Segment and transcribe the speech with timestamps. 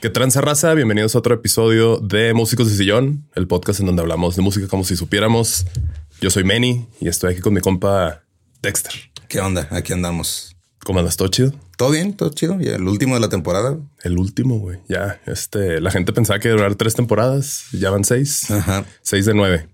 [0.00, 0.72] ¿Qué tranza raza?
[0.72, 4.66] Bienvenidos a otro episodio de Músicos de Sillón, el podcast en donde hablamos de música
[4.66, 5.66] como si supiéramos.
[6.22, 8.22] Yo soy Manny y estoy aquí con mi compa
[8.62, 8.94] Dexter.
[9.28, 9.68] ¿Qué onda?
[9.70, 10.56] Aquí andamos.
[10.86, 11.18] ¿Cómo andas?
[11.18, 11.52] ¿Todo chido?
[11.76, 12.16] ¿Todo bien?
[12.16, 12.58] ¿Todo chido?
[12.62, 13.76] Y el último de la temporada.
[14.02, 14.78] El último, güey.
[14.88, 17.66] Ya, este, la gente pensaba que iba a durar tres temporadas.
[17.72, 18.50] Ya van seis.
[18.50, 18.86] Ajá.
[19.02, 19.68] Seis de nueve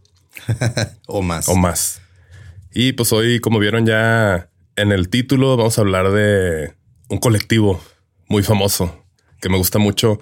[1.06, 1.48] o más.
[1.48, 2.00] o más.
[2.74, 6.74] Y pues hoy, como vieron ya en el título, vamos a hablar de
[7.08, 7.80] un colectivo
[8.28, 9.05] muy famoso
[9.40, 10.18] que me gusta mucho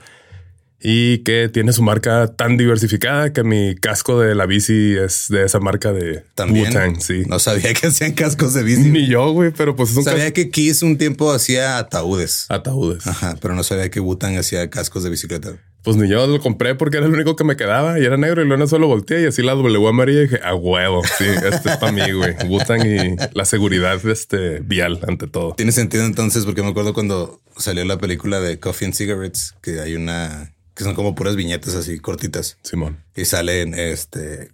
[0.87, 5.45] y que tiene su marca tan diversificada que mi casco de la bici es de
[5.45, 7.01] esa marca de También.
[7.01, 7.23] Sí.
[7.27, 8.91] No sabía que hacían cascos de bici.
[8.91, 12.45] Ni yo, güey, pero pues es un sabía que Kiss un tiempo hacía ataúdes.
[12.51, 13.07] Ataúdes.
[13.07, 15.57] Ajá, pero no sabía que Butan hacía cascos de bicicleta.
[15.85, 18.43] Pues ni yo lo compré porque era el único que me quedaba y era negro
[18.43, 21.69] y luego solo volteé y así la W amarilla y dije, a huevo, sí, este
[21.71, 22.35] es para mí, güey.
[22.49, 25.55] Wu-Tang y la seguridad este, vial ante todo.
[25.55, 29.81] Tiene sentido entonces porque me acuerdo cuando salió la película de Coffee and Cigarettes, que
[29.81, 32.99] hay una que son como puras viñetas así cortitas Simón.
[33.15, 34.49] y salen este.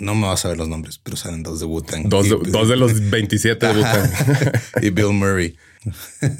[0.00, 2.08] No me vas a ver los nombres, pero salen dos de Wu-Tang.
[2.08, 4.10] Dos, Y- de- dos de los 27 de Wu-Tang.
[4.82, 5.56] y Bill Murray.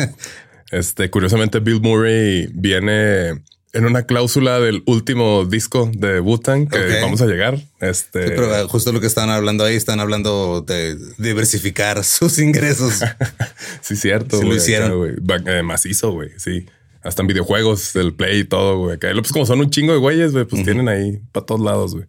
[0.71, 3.43] Este, curiosamente, Bill Murray viene
[3.73, 7.61] en una cláusula del último disco de Wu-Tang que vamos a llegar.
[7.81, 12.39] Este, Sí, pero eh, justo lo que están hablando ahí, están hablando de diversificar sus
[12.39, 13.01] ingresos.
[13.83, 14.37] sí, cierto.
[14.39, 15.17] Sí lo güey, hicieron.
[15.29, 16.31] Va- eh, macizo, güey.
[16.39, 16.67] Sí.
[17.03, 18.99] Hasta en videojuegos, el play y todo, güey.
[18.99, 22.07] Pues como son un chingo de güeyes, güey, pues tienen ahí para todos lados, güey.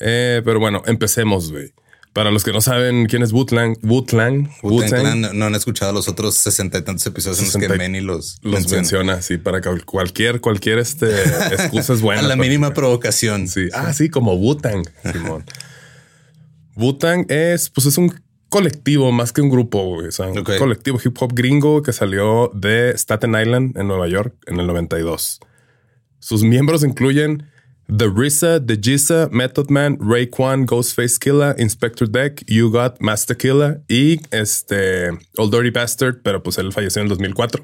[0.00, 1.72] Eh, pero bueno, empecemos, güey.
[2.12, 4.48] Para los que no saben quién es Wu-Tang Wu-Tang
[4.90, 7.82] Clan, no, no han escuchado los otros sesenta y tantos episodios en los que 60
[7.82, 8.76] Manny los, los menciona.
[8.82, 11.06] menciona, sí, para cualquier, cualquier este,
[11.52, 12.20] excusa es buena.
[12.20, 13.48] A la para- mínima provocación.
[13.48, 13.68] Sí.
[13.72, 15.44] Ah, sí, como Wu-Tang, Simón.
[16.76, 18.14] Wu-Tang es, pues es un
[18.48, 20.08] colectivo más que un grupo, güey.
[20.08, 24.34] O sea, un colectivo hip hop gringo que salió de Staten Island en Nueva York
[24.46, 25.40] en el 92.
[26.18, 27.44] Sus miembros incluyen
[27.94, 33.82] The RZA, The Jizza, Method Man, Raekwon, Ghostface Killa, Inspector Deck, You Got, Master Killa
[33.86, 37.62] y este Old Dirty Bastard, pero pues él falleció en el 2004.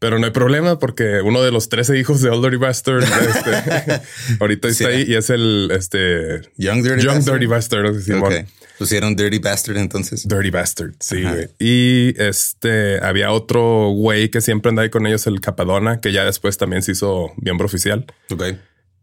[0.00, 3.04] Pero no hay problema porque uno de los 13 hijos de Old Dirty Bastard
[3.36, 4.02] este,
[4.40, 7.34] ahorita está ahí y es el este Young Dirty Young Bastard.
[7.34, 8.00] Dirty Bastard.
[8.02, 8.32] Simón.
[8.34, 8.46] Ok.
[8.78, 10.28] Pusieron Dirty Bastard entonces.
[10.28, 11.48] Dirty Bastard, sí, güey.
[11.58, 16.24] Y este había otro güey que siempre andaba ahí con ellos, el Capadona, que ya
[16.24, 18.04] después también se hizo miembro oficial.
[18.30, 18.44] Ok.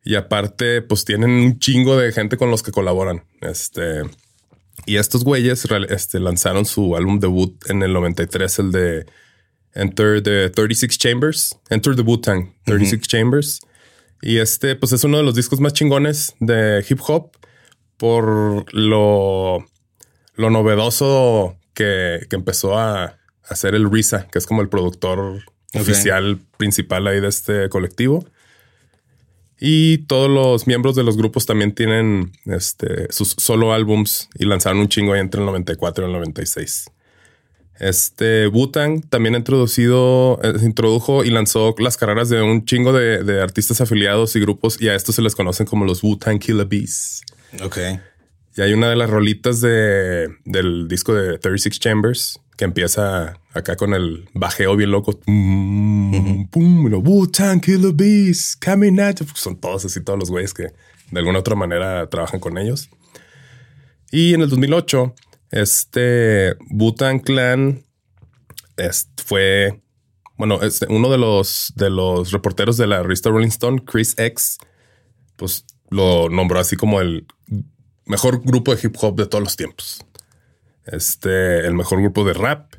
[0.05, 3.25] Y aparte, pues tienen un chingo de gente con los que colaboran.
[3.41, 4.03] Este
[4.85, 9.05] y estos güeyes este, lanzaron su álbum debut en el 93, el de
[9.73, 13.59] Enter the 36 Chambers, Enter the Wu-Tang 36 Chambers.
[14.21, 17.31] Y este, pues es uno de los discos más chingones de hip hop
[17.97, 19.65] por lo,
[20.35, 25.43] lo novedoso que, que empezó a hacer el Risa, que es como el productor
[25.73, 28.25] oficial principal ahí de este colectivo.
[29.67, 34.77] Y todos los miembros de los grupos también tienen este, sus solo álbums y lanzaron
[34.77, 36.91] un chingo ahí entre el 94 y el 96.
[37.79, 43.23] Este Wu-Tang también ha introducido, eh, introdujo y lanzó las carreras de un chingo de,
[43.23, 46.67] de artistas afiliados y grupos y a estos se les conocen como los Wu-Tang Killer
[46.67, 47.23] Bees.
[47.63, 47.79] Ok.
[48.57, 53.75] Y hay una de las rolitas de, del disco de 36 Chambers que empieza acá
[53.75, 55.19] con el bajeo bien loco.
[55.19, 59.25] Pum, pum, lo, Wu-Tang Killer Bees, coming at you.
[59.35, 60.71] Son todos así, todos los güeyes que
[61.11, 62.89] de alguna otra manera trabajan con ellos.
[64.11, 65.13] Y en el 2008,
[65.51, 67.83] este Wu-Tang Clan
[69.25, 69.81] fue,
[70.37, 74.57] bueno, es uno de los, de los reporteros de la revista Rolling Stone, Chris X,
[75.35, 77.25] pues lo nombró así como el
[78.05, 80.05] mejor grupo de hip hop de todos los tiempos.
[80.85, 82.73] Este, el mejor grupo de rap.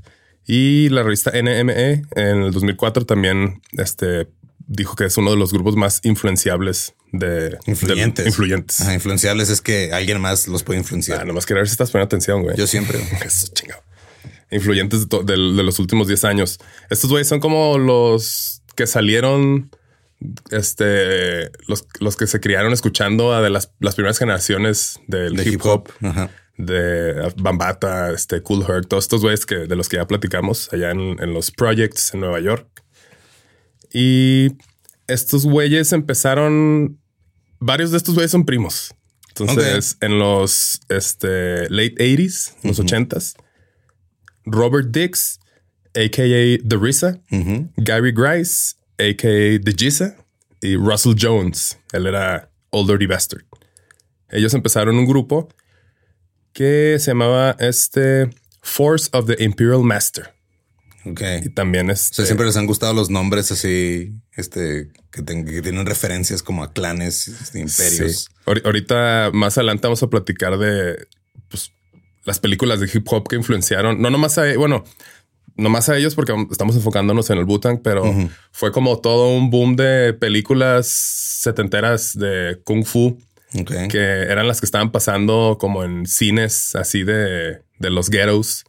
[0.47, 4.29] Y la revista NME en el 2004 también este,
[4.69, 8.25] dijo que es uno de los grupos más influenciables de Influyentes.
[8.25, 8.81] del- influyentes.
[8.81, 11.21] Ajá, influenciables es que alguien más los puede influenciar.
[11.21, 12.57] Ah, nomás quería ver si estás poniendo atención, güey.
[12.57, 12.99] Yo siempre.
[13.25, 13.83] Eso, chingado.
[14.51, 16.59] Influyentes de, de los últimos 10 años.
[16.91, 19.71] Estos güeyes son como los que salieron,
[20.51, 25.49] este, los, los que se criaron escuchando a de las, las primeras generaciones del De
[25.49, 26.31] hip hop, Ajá.
[26.57, 30.91] De Bambata, este, Cool Herc, todos estos güeyes que, de los que ya platicamos allá
[30.91, 32.67] en, en los projects en Nueva York.
[33.93, 34.57] Y
[35.07, 36.99] estos güeyes empezaron,
[37.59, 38.95] varios de estos güeyes son primos.
[39.29, 43.35] Entonces, en los este, late 80s, los 80s,
[44.47, 45.39] Robert Dix,
[45.95, 46.59] a.k.a.
[46.67, 47.21] The Risa.
[47.77, 49.61] Gary Grice, a.k.a.
[49.61, 50.17] The Giza,
[50.63, 51.79] y Russell Jones.
[51.93, 53.45] Él era Old Dirty Bastard.
[54.31, 55.49] Ellos empezaron un grupo
[56.57, 58.31] que se llamaba este
[58.63, 60.33] Force of the Imperial Master.
[61.05, 61.21] Ok.
[61.45, 65.45] Y también O este, sea, siempre les han gustado los nombres así, este, que, ten-
[65.45, 68.31] que tienen referencias como a clanes, este, imperios.
[68.31, 68.53] Sí.
[68.65, 71.07] Ahorita más adelante vamos a platicar de
[71.49, 71.73] pues,
[72.25, 74.83] las películas de hip hop que influenciaron, no nomás a, bueno,
[75.57, 78.03] nomás a ellos porque estamos enfocándonos en el Wu-Tang, pero
[78.51, 83.19] fue como todo un boom de películas setenteras de Kung Fu
[83.65, 88.65] Que eran las que estaban pasando como en cines así de, de los ghettos.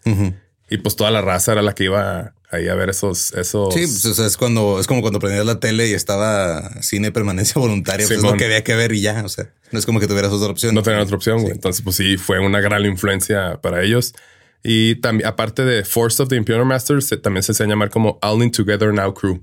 [0.69, 3.73] Y pues toda la raza era la que iba ahí a ver esos, esos.
[3.73, 7.11] Sí, pues, o sea, es cuando es como cuando prendías la tele y estaba cine
[7.11, 8.05] permanencia voluntaria.
[8.05, 9.23] Pues es lo que había que ver y ya.
[9.23, 10.75] O sea, no es como que tuvieras otra opción.
[10.75, 11.53] No tenían otra opción, güey.
[11.53, 14.13] Entonces, pues sí, fue una gran influencia para ellos.
[14.63, 18.43] Y también, aparte de Force of the Imperial Masters, también se hacía llamar como All
[18.43, 19.41] In Together Now Crew.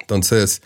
[0.00, 0.62] Entonces,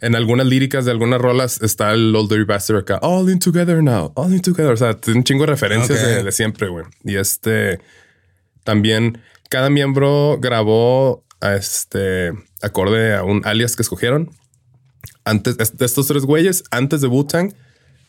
[0.00, 2.98] en algunas líricas de algunas rolas está el Old Dirty Bastard acá.
[3.02, 4.72] All In Together Now, All In Together.
[4.72, 6.84] O sea, tiene un chingo de referencias de, de siempre, güey.
[7.04, 7.80] Y este,
[8.64, 12.32] también, cada miembro grabó a este,
[12.62, 14.30] acorde a un alias que escogieron.
[15.24, 17.52] Antes de estos tres güeyes, antes de Wu-Tang,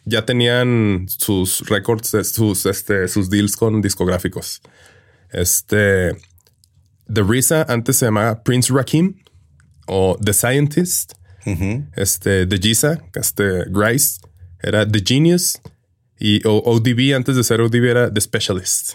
[0.05, 4.61] ya tenían sus récords, eh, sus, este, sus deals con discográficos.
[5.31, 6.15] Este,
[7.11, 9.15] The Risa antes se llamaba Prince Rakim
[9.85, 11.13] o The Scientist.
[11.95, 14.19] Este, The Giza, este, Grice
[14.61, 15.59] era The Genius
[16.19, 18.93] y o- ODB antes de ser ODB era The Specialist.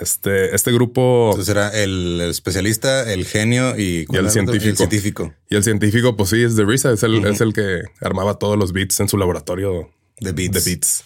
[0.00, 4.68] Este, este grupo Entonces era el especialista, el genio y, ¿cuál el científico.
[4.68, 7.80] El científico y el científico, pues sí, es The Risa, es el, es el que
[8.02, 9.88] armaba todos los beats en su laboratorio
[10.20, 10.52] de Beats.
[10.64, 11.04] de Beats.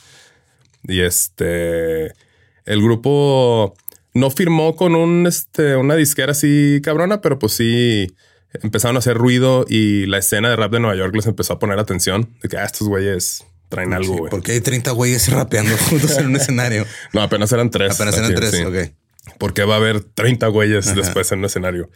[0.89, 2.07] Y este,
[2.67, 3.75] el grupo
[4.13, 8.09] no firmó con un, este, una disquera así cabrona, pero pues sí
[8.63, 11.59] empezaron a hacer ruido y la escena de rap de Nueva York les empezó a
[11.59, 14.31] poner atención de que ah, estos güeyes traen algo, güey.
[14.31, 16.87] Porque hay 30 güeyes rapeando juntos en un escenario.
[17.13, 17.95] No, apenas eran tres.
[17.95, 18.51] Apenas eran tres.
[18.51, 18.65] sí.
[18.65, 18.77] Ok.
[19.39, 21.91] Porque va a haber 30 güeyes después en un escenario.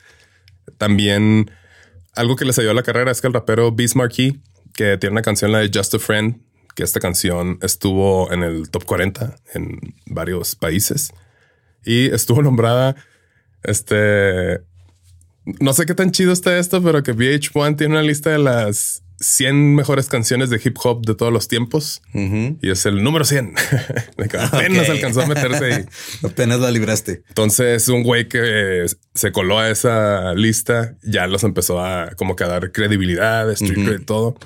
[0.78, 1.50] También
[2.14, 4.40] algo que les ayudó a la carrera es que el rapero Beast Marquee,
[4.74, 6.40] que tiene una canción, la de Just a Friend,
[6.74, 11.12] que esta canción estuvo en el top 40 en varios países
[11.84, 12.96] y estuvo nombrada
[13.62, 14.60] este
[15.60, 19.02] no sé qué tan chido está esto, pero que VH1 tiene una lista de las
[19.20, 23.52] 100 mejores canciones de hip hop de todos los tiempos y es el número 100.
[24.16, 25.84] De que apenas alcanzó a meterse ahí.
[26.22, 27.22] Apenas la libraste.
[27.28, 32.44] Entonces, un güey que se coló a esa lista ya los empezó a como que
[32.44, 34.36] a dar credibilidad, street cred, todo.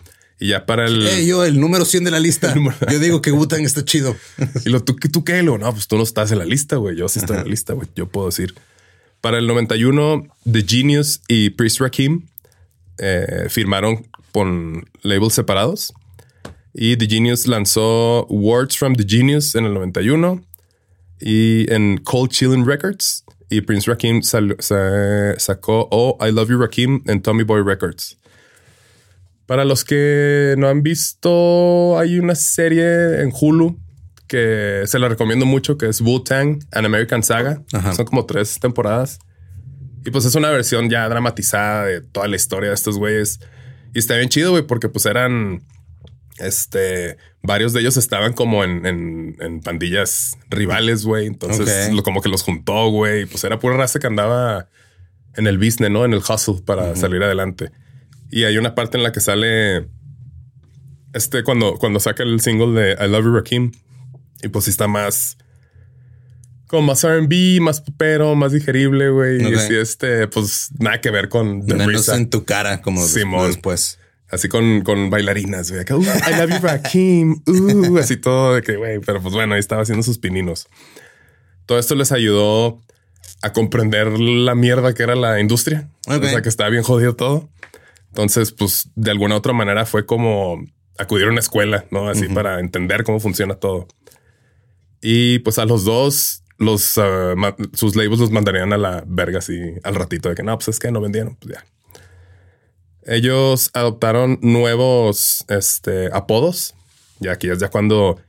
[0.40, 1.06] Y ya para el.
[1.06, 2.52] Eh, yo, el número 100 de la lista.
[2.54, 4.16] Número- Yo digo que Wu-Tang está chido.
[4.64, 5.42] Y lo tú, tú qué?
[5.42, 6.97] Lo, no, pues tú no estás en la lista, güey.
[6.97, 7.88] Yo sí estoy en la lista, güey.
[7.94, 8.54] Yo puedo decir.
[9.23, 12.26] Para el 91, The Genius y Priest Rakim
[12.99, 15.95] eh, firmaron con labels separados.
[16.75, 20.43] Y The Genius lanzó Words from The Genius en el 91
[21.21, 23.25] y en Cold Chillin' Records.
[23.49, 28.17] Y Prince Rakim sal- sa- sacó Oh, I Love You Rakim en Tommy Boy Records.
[29.47, 33.79] Para los que no han visto, hay una serie en Hulu
[34.32, 37.62] que se la recomiendo mucho, que es Wu-Tang, An American Saga.
[37.74, 37.92] Ajá.
[37.92, 39.18] Son como tres temporadas.
[40.06, 43.40] Y pues es una versión ya dramatizada de toda la historia de estos güeyes.
[43.94, 45.62] Y está bien chido, güey, porque pues eran,
[46.38, 51.26] este, varios de ellos estaban como en, en- en pandillas rivales, güey.
[51.26, 53.26] Entonces, lo- como que los juntó, güey.
[53.26, 54.68] Pues era pura raza que andaba
[55.36, 56.04] en el business, ¿no?
[56.06, 57.70] En el hustle para salir adelante.
[58.30, 59.88] Y hay una parte en la que sale
[61.12, 63.72] este cuando, cuando saca el single de I Love You Rakim.
[64.42, 65.37] Y pues sí está más
[66.66, 69.42] como más RB, más popero, más digerible, güey.
[69.50, 73.49] Y así este, pues nada que ver con The Menos en tu cara, como Simón.
[73.49, 73.99] después.
[74.30, 75.82] Así con, con bailarinas, güey.
[75.82, 77.42] Acá, "Uh, I love you, Rakim.
[77.46, 80.66] Uh, así todo de que, güey, pero pues bueno, ahí estaba haciendo sus pininos.
[81.66, 82.80] Todo esto les ayudó
[83.42, 85.90] a comprender la mierda que era la industria.
[86.08, 86.25] Ok.
[86.25, 87.50] O sea, que estaba bien jodido todo.
[88.08, 90.64] Entonces, pues de alguna u otra manera fue como
[90.99, 92.08] acudir a una escuela, ¿no?
[92.08, 93.88] Así para entender cómo funciona todo.
[95.02, 97.35] Y pues a los dos, los, ah,
[97.75, 100.78] sus labels los mandarían a la verga así al ratito de que no, pues es
[100.78, 101.64] que no vendieron, pues ya.
[103.04, 106.75] Ellos adoptaron nuevos este, apodos.
[107.18, 108.21] Ya aquí es ya cuando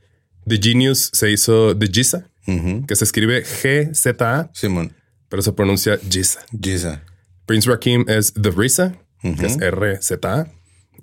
[0.46, 4.94] The Genius se hizo The Giza, que se escribe G-Z-A, Simón.
[5.28, 6.40] pero se pronuncia Giza.
[6.60, 7.02] Giza.
[7.46, 10.48] Prince Rakim es The Risa, que es R-Z-A.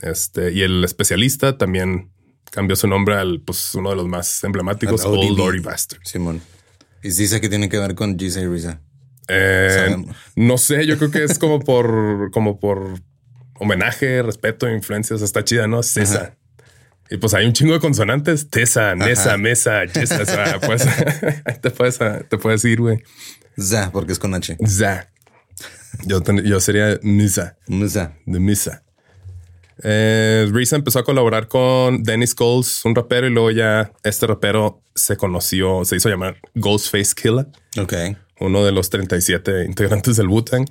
[0.01, 2.10] Este, y el especialista también
[2.51, 5.37] cambió su nombre al pues, uno de los más emblemáticos, Old.
[5.37, 6.01] Lordy Bastard.
[6.03, 6.41] Simón.
[7.01, 8.79] ¿Y Giza qué tiene que ver con Giza y Risa?
[9.27, 9.95] Eh,
[10.35, 12.99] no sé, yo creo que es como por, como por
[13.55, 15.21] homenaje, respeto, influencias.
[15.21, 15.81] Está chida, ¿no?
[15.81, 16.37] Cesa.
[17.09, 18.49] Y pues hay un chingo de consonantes.
[18.49, 19.37] Tesa, Nesa.
[19.37, 20.21] Mesa, Yesa.
[20.21, 20.85] o sea, pues,
[21.61, 23.03] te puedes, te puedes ir, güey.
[23.59, 24.57] Za, porque es con H.
[24.65, 25.09] Za.
[26.05, 28.13] Yo, ten- yo sería Misa, Mza.
[28.25, 28.83] de Misa.
[29.83, 34.81] Eh, Risa empezó a colaborar con Dennis Coles, un rapero, y luego ya este rapero
[34.95, 37.47] se conoció, se hizo llamar Ghostface Killer
[37.79, 37.93] Ok.
[38.39, 40.65] uno de los 37 integrantes del Wu-Tang.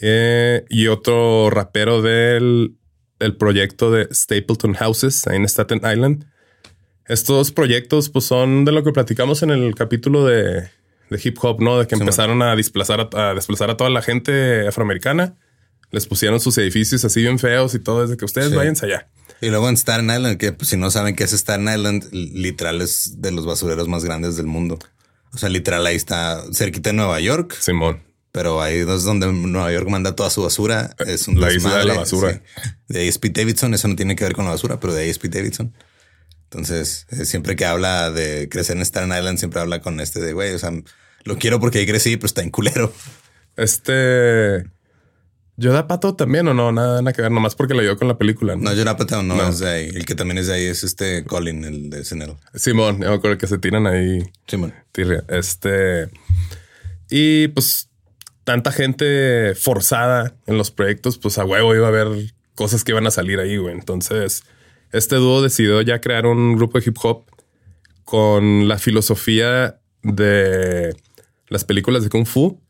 [0.00, 2.74] Eh, y otro rapero del
[3.18, 6.24] el proyecto de Stapleton Houses ahí en Staten Island.
[7.06, 10.62] Estos proyectos pues son de lo que platicamos en el capítulo de,
[11.10, 11.78] de hip hop, ¿no?
[11.78, 15.34] De que Sí, empezaron a desplazar a, a desplazar a toda la gente afroamericana.
[15.90, 18.54] Les pusieron sus edificios así bien feos y todo, desde que ustedes Sí.
[18.56, 19.08] váyanse allá.
[19.40, 22.80] Y luego en Staten Island, que pues, si no saben qué es Staten Island, literal
[22.82, 24.78] es de los basureros más grandes del mundo.
[25.32, 28.02] O sea, literal ahí está cerquita de Nueva York, Simón.
[28.32, 30.94] pero ahí es donde Nueva York manda toda su basura.
[31.06, 32.34] Es un La isla de la basura.
[32.34, 32.40] sí.
[32.88, 35.02] De ahí es Pete Davidson, eso no tiene que ver con la basura, pero de
[35.04, 35.72] ahí es Pete Davidson.
[36.44, 40.32] Entonces, eh, siempre que habla de crecer en Staten Island, siempre habla con este de
[40.32, 40.52] güey.
[40.52, 40.70] O sea,
[41.24, 42.92] lo quiero porque ahí crecí, pero está en culero.
[43.56, 44.64] Este.
[45.60, 46.72] ¿Yoda Pato también o no?
[46.72, 48.56] Nada, nada que ver, nomás porque lo ayudó con la película.
[48.56, 49.48] No, yo no, no, No.
[49.48, 49.88] es de ahí.
[49.94, 52.38] El que también es de ahí es este Colin, el de Cenero.
[52.54, 54.72] Simón, yo me acuerdo que se tiran ahí Simón.
[54.92, 55.22] tirria.
[55.28, 56.08] Este.
[57.10, 57.90] Y pues
[58.44, 62.08] tanta gente forzada en los proyectos, pues a huevo iba a haber
[62.54, 63.74] cosas que iban a salir ahí, güey.
[63.74, 64.44] Entonces,
[64.92, 67.26] este dúo decidió ya crear un grupo de hip hop
[68.04, 70.96] con la filosofía de
[71.48, 72.60] las películas de Kung Fu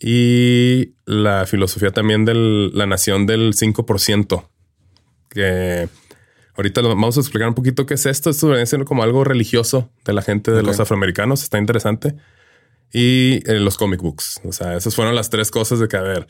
[0.00, 4.48] y la filosofía también de la nación del 5%,
[5.30, 5.88] que
[6.56, 8.30] ahorita lo- vamos a explicar un poquito qué es esto.
[8.30, 11.42] Esto viene siendo como algo religioso de la gente de los afroamericanos.
[11.42, 12.14] Está interesante.
[12.92, 14.40] Y eh, los comic books.
[14.44, 16.26] O sea, esas fueron las tres cosas de que, a ver,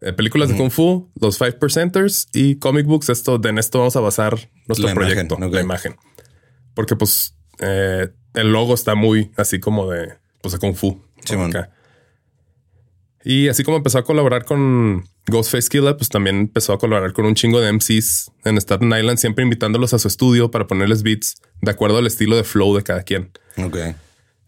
[0.00, 3.08] eh, películas de Kung Fu, los Five Percenters y comic books.
[3.08, 4.34] Esto, de en esto vamos a basar
[4.68, 5.96] nuestro La imagen, proyecto, la imagen.
[6.74, 11.02] Porque pues eh, el logo está muy así como de, pues de Kung Fu.
[11.48, 11.70] Acá.
[13.24, 17.26] Y así como empezó a colaborar con Ghostface Killer, pues también empezó a colaborar con
[17.26, 21.36] un chingo de MCs en Staten Island, siempre invitándolos a su estudio para ponerles beats
[21.60, 23.30] de acuerdo al estilo de flow de cada quien.
[23.56, 23.76] Ok.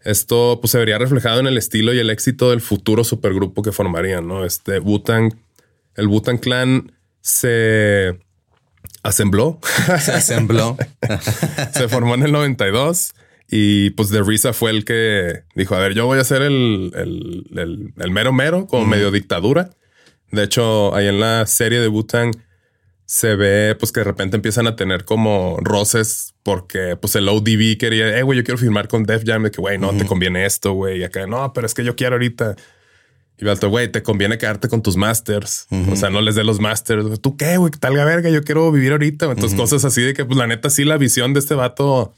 [0.03, 3.71] Esto pues se vería reflejado en el estilo y el éxito del futuro supergrupo que
[3.71, 4.45] formarían, ¿no?
[4.45, 5.31] Este Wu-Tang,
[5.95, 8.17] el Wu-Tang Clan se
[9.03, 9.59] asembló.
[9.99, 10.77] Se asembló.
[11.73, 13.13] se formó en el 92
[13.53, 16.93] y pues The Risa fue el que dijo, a ver, yo voy a ser el,
[16.95, 19.71] el, el, el mero mero, como medio dictadura.
[20.31, 22.31] De hecho, ahí en la serie de Wu-Tang
[23.05, 27.77] se ve pues que de repente empiezan a tener como roces porque pues el ODB
[27.77, 30.45] quería, eh, güey, yo quiero firmar con Def Jam de que, güey, no te conviene
[30.45, 30.99] esto, güey.
[30.99, 32.55] Y acá, no, pero es que yo quiero ahorita.
[33.37, 35.67] Y Balto, güey, te conviene quedarte con tus masters.
[35.91, 37.19] O sea, no les dé los masters.
[37.19, 37.71] ¿Tú qué, güey?
[37.71, 39.25] Talga verga, yo quiero vivir ahorita.
[39.25, 42.13] Entonces, cosas así de que, pues la neta, sí, la visión de este vato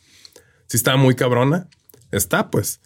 [0.74, 1.68] sí está muy cabrona.
[2.12, 2.82] Está, pues.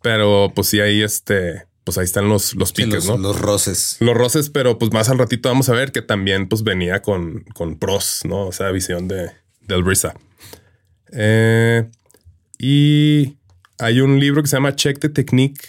[0.00, 3.18] Pero pues sí, ahí este, pues ahí están los, los Sí, piques, los, ¿no?
[3.18, 3.96] los roces.
[3.98, 7.42] Los roces, pero pues más al ratito vamos a ver que también pues venía con,
[7.54, 8.46] con pros, ¿no?
[8.46, 9.32] O sea, visión de,
[9.62, 10.14] del Risa.
[11.12, 11.88] Eh,
[12.58, 13.36] y
[13.78, 15.62] hay un libro que se llama Check the Technique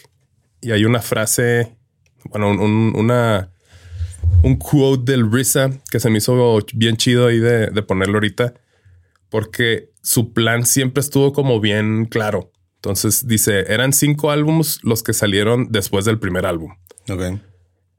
[0.62, 1.75] y hay una frase,
[2.25, 3.51] bueno, un, un- una,
[4.44, 8.53] un quote del Risa que se me hizo bien chido ahí de, de ponerlo ahorita,
[9.30, 12.52] porque su plan siempre estuvo como bien claro.
[12.76, 16.76] Entonces dice, eran cinco álbumes los que salieron después del primer álbum.
[17.10, 17.40] Ok.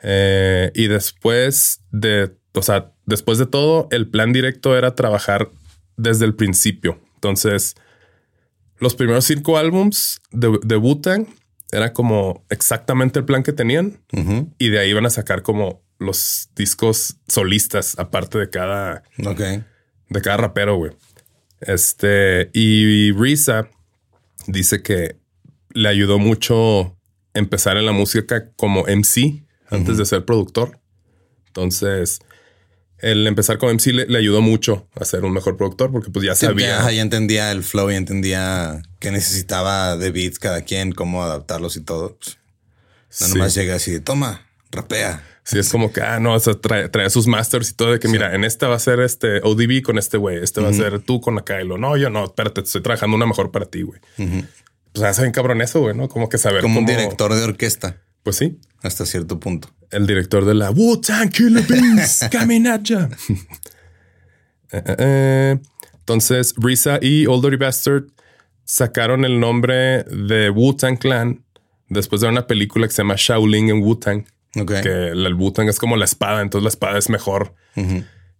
[0.03, 5.51] Eh, y después de, o sea, después de todo, el plan directo era trabajar
[5.97, 7.01] desde el principio.
[7.15, 7.75] Entonces,
[8.79, 11.27] los primeros cinco álbums de, de Wu-Tang
[11.73, 13.99] era como exactamente el plan que tenían
[14.59, 20.37] y de ahí iban a sacar como los discos solistas aparte de cada, de cada
[20.37, 20.93] rapero, güey.
[21.61, 23.69] Este, y Risa
[24.47, 25.17] dice que
[25.71, 26.97] le ayudó mucho
[27.33, 30.79] empezar en la música como MC antes de ser productor.
[31.49, 32.21] Entonces,
[32.99, 36.25] el empezar como MC le, le ayudó mucho a ser un mejor productor porque pues
[36.25, 36.83] ya Sí, sabía.
[36.85, 41.77] ya, ya entendía el flow, ya entendía qué necesitaba de beats cada quien, cómo adaptarlos
[41.77, 42.17] y todo.
[42.19, 42.39] Pues,
[43.21, 43.33] No Sí.
[43.35, 45.23] nomás llega así, toma, rapea.
[45.45, 47.99] Sí, es como que, ah, no, o sea, trae, trae sus masters y todo de
[47.99, 50.73] que, mira, en esta va a ser este ODB con este güey, este va a
[50.73, 54.01] ser tú con lo, no, yo no, espérate, estoy trabajando una mejor para ti, güey.
[54.93, 56.09] Pues hace bien cabrón eso, güey, ¿no?
[56.09, 59.69] Como que saber Como un director de orquesta Pues sí, hasta cierto punto.
[59.91, 63.09] el director de la Wu-Tang Killer Beans, Caminaya.
[64.73, 65.59] Eh, eh, eh.
[66.01, 68.07] Entonces, Risa y Old Dirty Bastard
[68.65, 71.45] sacaron el nombre de Wu-Tang Clan
[71.89, 74.25] después de una película que se llama Shaolin en Wu-Tang.
[74.55, 77.55] Que el, Wu-Tang es como la espada, entonces la espada es mejor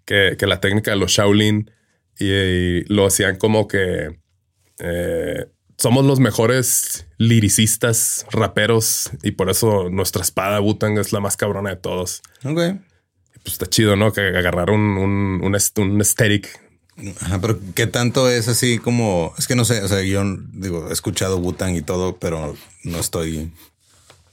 [0.05, 1.71] que, que la técnica de los Shaolin.
[2.19, 4.21] Y, y lo hacían como que
[4.79, 5.47] eh,
[5.77, 11.71] somos los mejores liricistas, raperos, y por eso nuestra espada Wu-Tang es la más cabrona
[11.71, 12.23] de todos.
[12.45, 12.61] Ok.
[13.43, 14.13] Pues está chido, ¿no?
[14.13, 16.61] Que agarrar un, un, un, un aesthetic.
[17.21, 20.23] Ajá, pero qué tanto es así como es que no sé, o sea, yo
[20.53, 23.53] digo, he escuchado Wu-Tang y todo, pero no estoy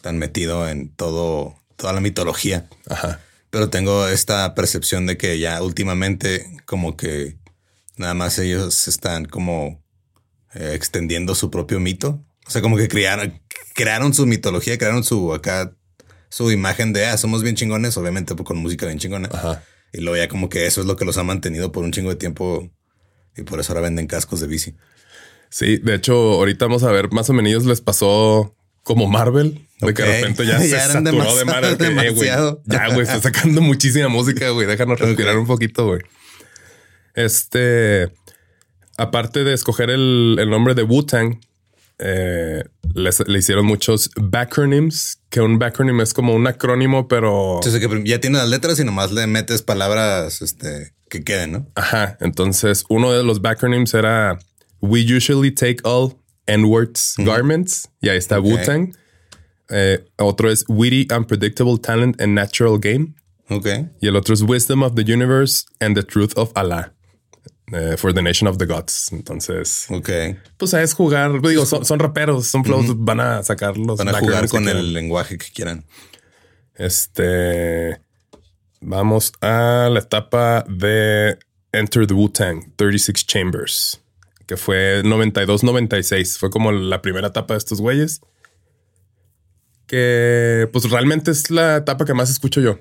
[0.02, 2.70] tan metido en todo, toda la mitología.
[2.88, 3.20] Ajá.
[3.50, 7.38] Pero tengo esta percepción de que ya últimamente como que
[7.98, 9.84] nada más ellos están como
[10.54, 12.24] eh, extendiendo su propio mito.
[12.48, 13.41] O sea, como que crearon,
[13.74, 15.76] crearon su mitología, crearon su acá,
[16.30, 19.30] su imagen de, ah, somos bien chingones, obviamente con música bien chingona.
[19.34, 19.63] Ajá.
[19.91, 22.12] Y luego ya como que eso es lo que los ha mantenido por un chingo
[22.12, 22.70] de tiempo
[23.36, 24.76] y por eso ahora venden cascos de bici.
[25.50, 29.94] Sí, de hecho, ahorita vamos a ver, más o menos les pasó como Marvel, de
[29.94, 31.78] que de repente ya, se Ya eran saturó demasiado- de Marvel.
[31.78, 34.67] que, eh, ya, güey, está sacando muchísima música, güey.
[34.67, 36.02] Déjanos respirar un poquito, güey.
[37.13, 38.12] Este,
[38.98, 41.39] aparte de escoger el, el nombre de Wu-Tang,
[42.00, 42.63] eh,
[42.96, 47.56] les- le hicieron muchos backronyms, que un backronym es como un acrónimo, pero...
[47.56, 51.67] Entonces que ya tiene las letras y nomás le metes palabras este, que queden, ¿no?
[51.76, 52.17] Ajá.
[52.22, 54.39] Entonces, uno de los backronyms era
[54.80, 56.15] We usually take all
[56.47, 57.89] N-words garments.
[58.01, 58.39] Y ahí está.
[58.39, 58.95] Wu-Tang.
[59.69, 63.13] Eh, otro es Witty, Unpredictable Talent and Natural Game.
[63.49, 63.67] Ok.
[64.01, 66.93] Y el otro es Wisdom of the Universe and the Truth of Allah.
[67.73, 69.13] eh, for the Nation of the Gods.
[69.13, 70.10] Entonces, Ok.
[70.58, 71.41] pues es jugar.
[71.41, 74.73] Digo, son, son raperos, son flows, van a sacar los Van a jugar con el
[74.73, 74.93] quieran.
[74.93, 75.86] lenguaje que quieran.
[76.75, 78.01] Este.
[78.82, 81.38] Vamos a la etapa de
[81.71, 84.01] Enter the Wu-Tang, 36 Chambers,
[84.45, 86.38] que fue 92-96.
[86.38, 88.21] Fue como la primera etapa de estos güeyes.
[89.88, 92.80] Que pues realmente es la etapa que más escucho yo.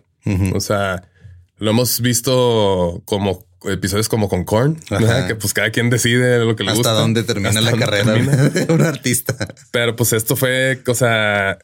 [0.55, 1.09] O sea,
[1.57, 4.79] lo hemos visto como episodios como con Korn.
[4.91, 5.27] ¿verdad?
[5.27, 6.91] que pues cada quien decide lo que le gusta.
[6.91, 8.37] Hasta dónde termina Hasta la dónde carrera termina.
[8.49, 9.37] de un artista.
[9.73, 11.59] Pero pues esto fue, o sea,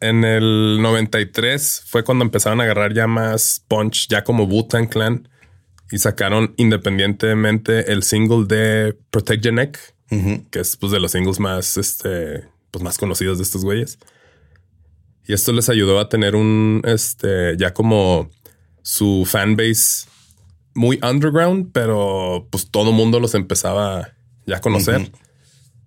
[0.00, 5.28] en el 93 fue cuando empezaron a agarrar ya más punch, ya como Wu-Tang Clan
[5.92, 9.78] y sacaron independientemente el single de Protect Your Neck,
[10.50, 13.98] que es pues de los singles más este, pues, más conocidos de estos güeyes.
[15.28, 18.30] Y esto les ayudó a tener un, este, ya como
[18.82, 20.08] su fanbase
[20.74, 24.14] muy underground, pero pues todo mundo los empezaba
[24.46, 25.12] ya a conocer.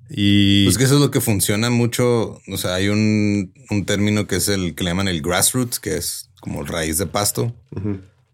[0.08, 2.40] Y pues que eso es lo que funciona mucho.
[2.48, 5.98] O sea, hay un, un, término que es el que le llaman el grassroots, que
[5.98, 7.56] es como raíz de pasto.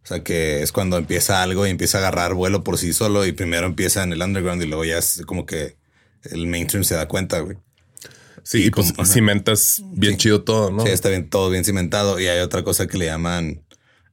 [0.03, 3.25] O sea, que es cuando empieza algo y empieza a agarrar vuelo por sí solo
[3.25, 5.77] y primero empieza en el underground y luego ya es como que
[6.23, 7.57] el mainstream se da cuenta, güey.
[8.43, 10.83] Sí, y, pues cimentas bien chido todo, ¿no?
[10.83, 12.19] Sí, está bien, todo bien cimentado.
[12.19, 13.61] Y hay otra cosa que le llaman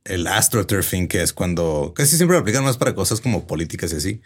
[0.04, 3.96] el astroturfing, que es cuando casi siempre lo aplican más para cosas como políticas y
[3.96, 4.20] así,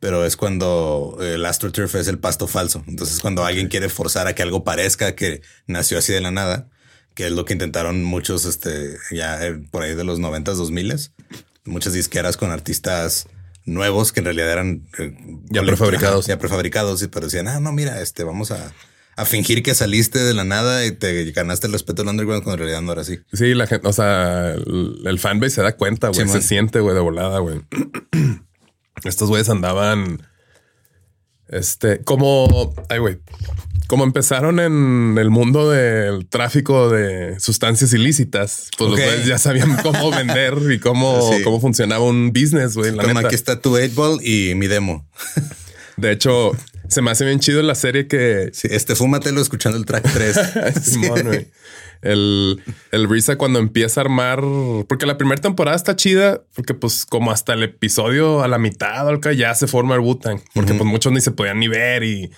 [0.00, 2.82] pero es cuando el astroturf es el pasto falso.
[2.86, 6.68] Entonces, cuando alguien quiere forzar a que algo parezca que nació así de la nada,
[7.18, 11.10] que es lo que intentaron muchos, este, ya eh, por ahí de los 90s, 2000
[11.64, 13.26] muchas disqueras con artistas
[13.64, 15.16] nuevos que en realidad eran eh,
[15.50, 18.72] ya prefabricados, ya prefabricados, pero decían, ah, no, mira, este, vamos a
[19.16, 22.62] a fingir que saliste de la nada y te ganaste el respeto del underground cuando
[22.62, 23.18] en realidad no era así.
[23.32, 27.00] Sí, la gente, o sea, el, fanbase se da cuenta, güey, se siente, güey, de
[27.00, 27.62] volada, güey.
[29.02, 30.22] Estos güeyes andaban,
[31.48, 33.18] este, como, ay, güey,
[33.88, 39.76] como empezaron en el mundo del tráfico de sustancias ilícitas, pues los güeyes ya sabían
[39.82, 42.94] cómo vender y cómo, cómo funcionaba un business, güey.
[42.94, 45.08] Como aquí está tu 8 ball y mi demo.
[45.96, 46.52] De hecho,
[46.88, 48.50] se me hace bien chido la serie que.
[48.52, 50.36] Sí, este fúmatelo escuchando el track 3.
[52.00, 54.42] El, el Risa cuando empieza a armar,
[54.88, 59.06] porque la primera temporada está chida, porque pues como hasta el episodio a la mitad
[59.36, 62.30] ya se forma el Wu-Tang, porque pues muchos ni se podían ni ver y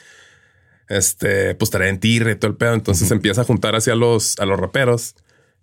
[0.88, 2.74] este, pues traen tirre y todo el pedo.
[2.74, 5.14] Entonces empieza a juntar hacia los, a los raperos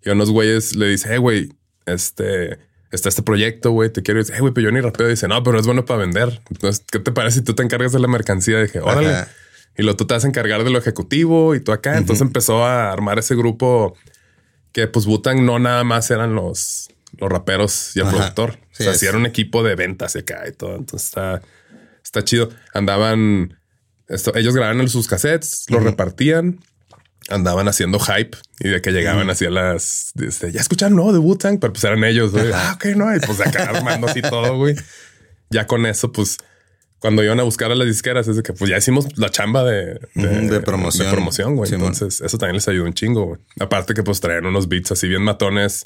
[0.04, 1.52] y a unos güeyes le dice, hey, güey,
[1.86, 2.58] este,
[2.90, 4.18] está este proyecto, güey, te quiero.
[4.18, 5.08] decir, güey, pero yo ni rapeo.
[5.08, 6.40] Dice, no, pero es bueno para vender.
[6.50, 8.60] Entonces, ¿qué te parece si tú te encargas de la mercancía?
[8.60, 9.26] Dije, órale.
[9.76, 11.96] Y lo tú te vas a encargar de lo ejecutivo y tú acá.
[11.96, 13.96] Entonces empezó a armar ese grupo
[14.72, 18.58] que, pues, Butan no nada más eran los, los raperos y el productor.
[18.72, 20.76] o sea, sí era un equipo de ventas acá y todo.
[20.76, 21.42] Entonces está,
[22.02, 22.50] está chido.
[22.74, 23.58] Andaban,
[24.08, 26.60] esto, ellos grababan sus cassettes, los repartían
[27.28, 31.58] andaban haciendo hype y de que llegaban hacia las este, ya escucharon no de Wu-Tang,
[31.60, 32.32] pero pues eran ellos.
[32.54, 33.14] Ah, ok, no.
[33.14, 34.74] Y pues acá armando así todo, güey.
[35.50, 36.38] Ya con eso, pues
[36.98, 39.64] cuando iban a buscar a las disqueras, es de que pues ya hicimos la chamba
[39.64, 41.06] de, de, promoción.
[41.06, 41.72] De promoción, güey.
[41.72, 43.40] Entonces, eso también les ayudó un chingo, güey.
[43.60, 45.84] Aparte que pues traían unos beats así bien matones,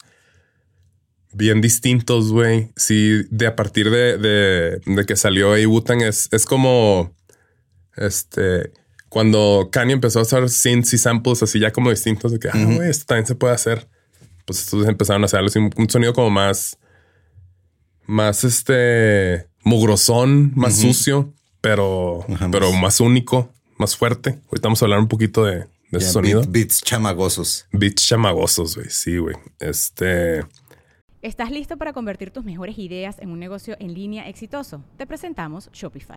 [1.33, 2.70] bien distintos, güey.
[2.77, 7.14] Sí, de a partir de, de, que salió ahí Wu-Tang es, es como
[7.96, 8.72] este
[9.12, 12.64] cuando Kanye empezó a hacer synths y samples así ya como distintos de que, ah,
[12.64, 13.87] güey, esto también se puede hacer.
[14.46, 15.42] Pues estos empezaron a hacer
[15.77, 16.79] un, sonido como más,
[18.07, 24.40] más este mugrosón, más sucio, pero, pero más único, más fuerte.
[24.46, 26.42] Ahorita vamos a hablar un poquito de, de ese sonido.
[26.48, 27.66] beats chamagosos.
[27.72, 28.90] Beats chamagosos, güey.
[28.90, 29.37] Sí, güey.
[29.61, 30.44] Este.
[31.22, 34.83] ¿Estás listo para convertir tus mejores ideas en un negocio en línea exitoso?
[34.96, 36.16] Te presentamos Shopify.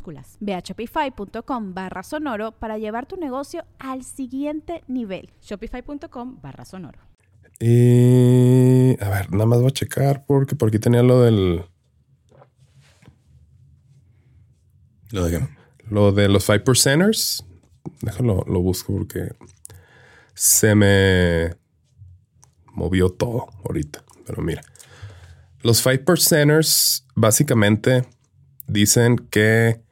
[0.39, 5.29] Ve a shopify.com barra sonoro para llevar tu negocio al siguiente nivel.
[5.41, 6.99] Shopify.com barra sonoro.
[7.59, 11.63] Y a ver, nada más voy a checar porque por aquí tenía lo del.
[15.11, 15.47] ¿Lo de
[15.89, 17.45] Lo de los 5%ers.
[18.01, 19.35] Déjalo, lo busco porque
[20.33, 21.55] se me
[22.73, 24.03] movió todo ahorita.
[24.25, 24.63] Pero mira,
[25.61, 28.07] los 5%ers básicamente
[28.67, 29.83] dicen que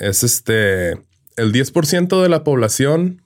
[0.00, 0.92] es este,
[1.36, 3.22] el 10% de la población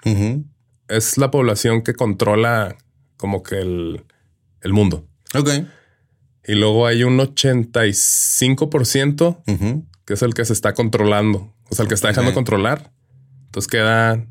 [0.88, 2.76] es la población que controla
[3.16, 4.04] como que el,
[4.60, 5.06] el mundo.
[5.34, 5.48] Ok.
[6.46, 11.88] Y luego hay un 85% que es el que se está controlando, o sea, el
[11.88, 12.92] que está dejando controlar.
[13.46, 14.28] Entonces queda 5%.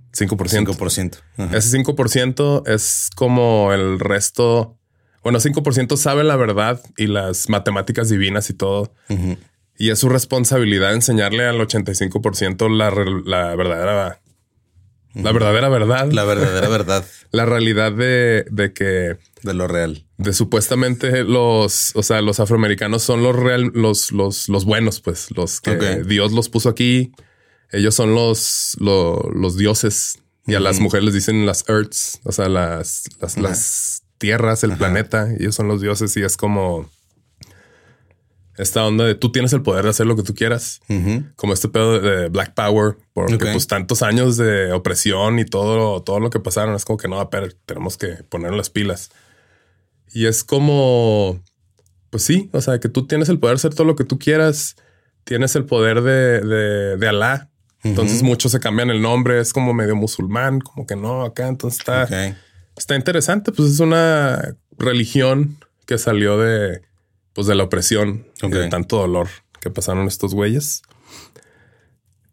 [0.68, 1.18] 5%.
[1.54, 4.78] Ese 5% es como el resto.
[5.24, 8.94] Bueno, 5% sabe la verdad y las matemáticas divinas y todo.
[9.84, 12.90] Y es su responsabilidad enseñarle al 85% la,
[13.26, 14.22] la verdadera
[15.14, 16.12] La verdadera verdad.
[16.12, 20.06] La verdadera verdad La realidad de, de que de lo real.
[20.18, 25.28] de supuestamente los, o sea, los afroamericanos son los real, los, los, los buenos, pues,
[25.36, 25.72] los que.
[26.04, 27.12] Dios los puso aquí.
[27.72, 32.32] Ellos son los, lo- los dioses y a las mujeres les dicen las earths, o
[32.32, 35.28] sea, las, las, las tierras, el planeta.
[35.40, 36.90] Ellos son los dioses y es como
[38.58, 40.82] esta onda de tú tienes el poder de hacer lo que tú quieras,
[41.36, 46.20] como este pedo de, Black Power, porque pues tantos años de opresión y todo, todo
[46.20, 49.10] lo que pasaron es como que no, pero tenemos que poner las pilas.
[50.14, 51.42] Y es como,
[52.12, 54.20] pues sí, o sea, que tú tienes el poder de hacer todo lo que tú
[54.20, 54.76] quieras,
[55.24, 57.50] tienes el poder de, de, de Alá.
[57.84, 61.80] Entonces muchos se cambian el nombre, es como medio musulmán, como que no, acá entonces
[61.80, 62.08] está,
[62.78, 66.82] está interesante, pues es una religión que salió de,
[67.34, 69.28] pues de la opresión y de tanto dolor
[69.60, 70.82] que pasaron estos güeyes.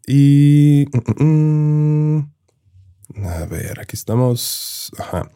[0.07, 0.87] Y
[1.17, 2.31] mm, mm,
[3.25, 4.91] a ver, aquí estamos.
[4.97, 5.29] Ajá.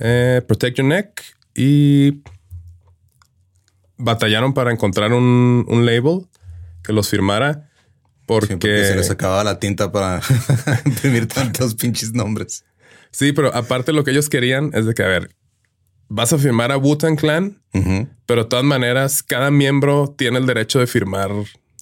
[0.00, 1.22] Eh, Protect Your Neck
[1.54, 2.22] y
[3.96, 6.26] batallaron para encontrar un, un label
[6.82, 7.70] que los firmara
[8.26, 10.20] porque, Sí, porque se les acababa la tinta para
[10.84, 12.64] imprimir tantos pinches nombres.
[13.10, 15.30] sí, pero aparte lo que ellos querían es de que, a ver,
[16.08, 17.60] vas a firmar a Wu-Tang Clan,
[18.26, 21.30] pero de todas maneras, cada miembro tiene el derecho de firmar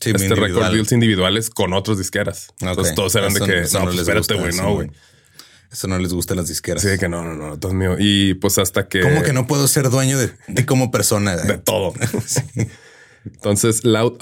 [0.00, 0.50] Sí, este individual.
[0.50, 2.48] record deals individuales con otras disqueras.
[2.60, 4.90] Entonces todos eran de que eso no, no pues, les espérate, güey, no, güey.
[5.72, 6.82] Eso no les gusta a las disqueras.
[6.82, 7.96] Sí, que no, no, no, todo es mío.
[7.98, 11.36] Y pues hasta que ¿Cómo que no puedo ser dueño de, de como persona?
[11.36, 11.94] de todo.
[13.24, 14.18] Entonces, Loud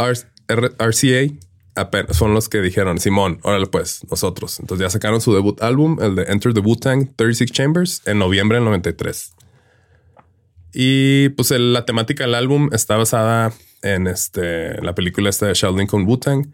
[0.49, 1.35] RCA
[1.75, 4.61] apenas son los que dijeron, Simón, órale pues, nosotros.
[4.61, 8.57] Entonces ya sacaron su debut álbum, el de Enter the Wu-Tang 36 Chambers, en noviembre
[8.57, 9.33] del 93.
[10.75, 15.55] Y pues el- la temática del álbum está basada en este, la película esta de
[15.55, 16.53] Sheldon con Wu-Tang.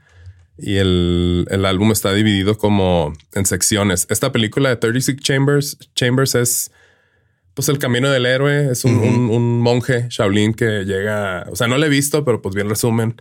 [0.60, 4.06] Y el, el álbum está dividido como en secciones.
[4.10, 6.72] Esta película de 36 Chambers, Chambers es
[7.54, 8.70] pues el camino del héroe.
[8.72, 12.42] Es un, un- un monje Shaolin que llega, o sea, no lo he visto, pero
[12.42, 13.20] pues bien resumen.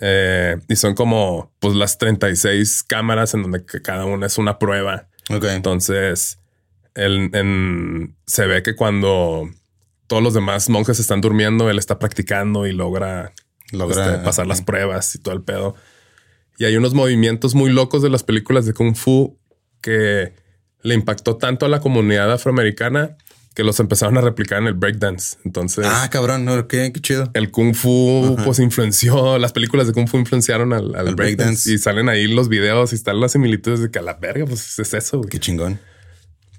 [0.00, 5.08] Eh, y son como pues las 36 cámaras en donde cada una es una prueba.
[5.54, 6.38] Entonces,
[6.94, 9.48] el, en- se ve que cuando
[10.06, 13.32] todos los demás monjes están durmiendo, él está practicando y logra,
[13.72, 14.48] Logra, este, pasar ok.
[14.50, 15.74] las pruebas y todo el pedo.
[16.58, 19.38] Y hay unos movimientos muy locos de las películas de Kung Fu
[19.80, 20.34] que
[20.82, 23.16] le impactó tanto a la comunidad afroamericana
[23.54, 25.36] que los empezaron a replicar en el breakdance.
[25.44, 27.30] Entonces, Ah, cabrón, no, qué, qué chido.
[27.34, 32.08] el Kung Fu pues influenció, las películas de Kung Fu influenciaron al, breakdance y salen
[32.08, 35.18] ahí los videos y están las similitudes de que a la verga, pues es eso.
[35.18, 35.30] güey.
[35.30, 35.78] Qué chingón.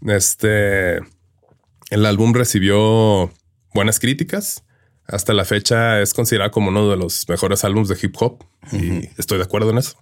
[0.08, 1.00] Este,
[1.90, 3.32] el álbum recibió
[3.74, 4.64] buenas críticas.
[5.08, 9.10] Hasta la fecha es considerado como uno de los mejores álbumes de hip hop y
[9.18, 9.98] estoy de acuerdo en eso.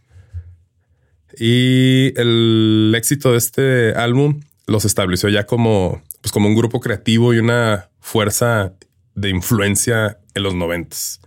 [1.38, 7.34] Y el éxito de este álbum los estableció ya como, pues como un grupo creativo
[7.34, 8.74] y una fuerza
[9.16, 11.20] de influencia en los noventas.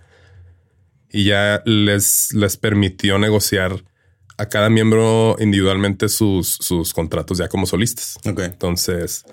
[1.11, 3.85] Y ya les, les permitió negociar
[4.38, 8.19] a cada miembro individualmente sus, sus contratos ya como solistas.
[8.25, 8.40] Ok.
[8.40, 9.25] Entonces,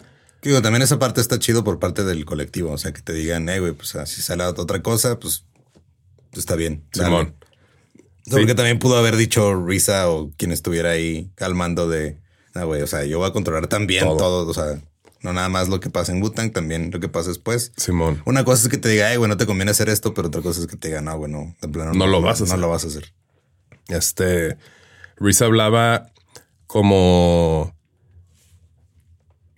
[0.43, 2.71] Digo, también esa parte está chido por parte del colectivo.
[2.71, 5.45] O sea, que te digan, eh, güey, pues ah, si sale otra cosa, pues
[6.33, 6.83] está bien.
[6.91, 7.35] Simón,
[8.29, 12.19] Porque también pudo haber dicho Risa o quien estuviera ahí calmando de,
[12.55, 14.17] no, güey, o sea, yo voy a controlar también Todo.
[14.17, 14.47] todo.
[14.49, 14.81] O sea,
[15.21, 17.71] no nada más lo que pasa en Butang, también lo que pasa después.
[17.77, 18.21] Simón.
[18.25, 20.41] Una cosa es que te diga, eh, güey, no te conviene hacer esto, pero otra
[20.41, 22.45] cosa es que te diga, no, güey, no, de plano No lo vas a no
[22.47, 22.59] hacer.
[22.59, 23.13] lo vas a hacer.
[23.87, 24.57] Este,
[25.15, 26.07] Reese hablaba
[26.67, 27.73] como,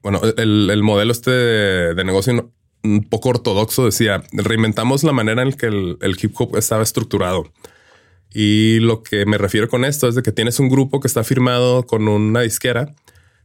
[0.05, 5.51] bueno, el, el modelo este de, negocio un poco ortodoxo decía, reinventamos la manera en
[5.51, 7.51] que el, el hip hop estaba estructurado.
[8.31, 11.23] Y lo que me refiero con esto es de que tienes un grupo que está
[11.23, 12.93] firmado con una disquera,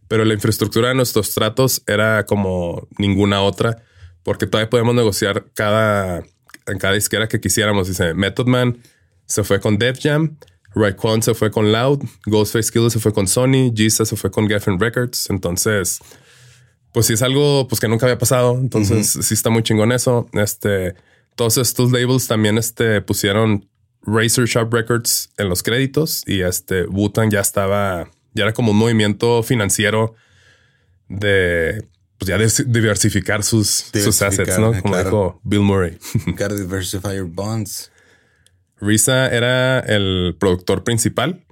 [0.06, 3.82] pero la infraestructura de nuestros tratos era como ninguna otra,
[4.22, 6.22] porque todavía podemos negociar cada,
[6.66, 7.88] en cada disquera que quisiéramos.
[7.88, 8.82] Dice Method Man
[9.24, 10.36] se fue con Def Jam,
[10.74, 14.46] Raekwon se fue con Loud, Ghostface Killer se fue con Sony, Jesus se fue con
[14.46, 15.30] Geffen Records.
[15.30, 16.00] Entonces,
[16.92, 18.58] pues sí es algo pues que nunca había pasado.
[18.58, 20.28] Entonces sí está muy chingón eso.
[20.32, 20.94] Este,
[21.36, 23.68] todos estos labels también este, pusieron
[24.02, 28.78] Razor Sharp Records en los créditos y este Wu-Tang ya estaba, ya era como un
[28.78, 30.14] movimiento financiero
[31.08, 31.86] de
[32.18, 34.74] pues ya de diversificar sus, sus assets, ¿no?
[34.74, 35.08] eh, Como claro.
[35.10, 35.98] dijo Bill Murray.
[36.26, 37.90] Gotta diversify your bonds.
[38.78, 41.44] Risa era el productor principal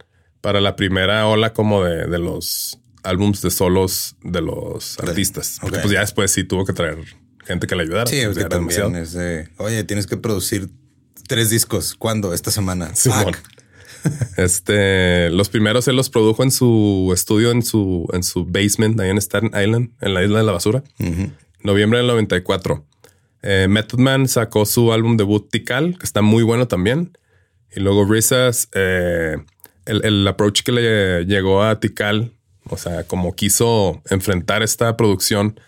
[0.42, 5.58] para la primera ola como de, de los álbums de solos de los artistas.
[5.60, 6.98] Porque pues ya después sí tuvo que traer
[7.44, 8.06] gente que le ayudara.
[8.06, 10.68] Sí, que ya era también es de, oye, tienes que producir
[11.26, 11.94] tres discos.
[11.94, 12.34] ¿Cuándo?
[12.34, 12.88] Esta semana.
[12.94, 13.36] Fuck.
[14.36, 19.10] Este, los primeros él los produjo en su estudio, en su, en su basement, ahí
[19.10, 20.84] en Staten Island, en la isla de la basura.
[21.62, 22.86] Noviembre del 94.
[23.42, 27.18] Eh, Method Man sacó su álbum debut Tikal, que está muy bueno también.
[27.74, 29.36] Y luego Risas, eh,
[29.84, 32.32] el, el, approach que le llegó a Tikal,
[32.68, 35.58] o sea, como quiso enfrentar esta producción,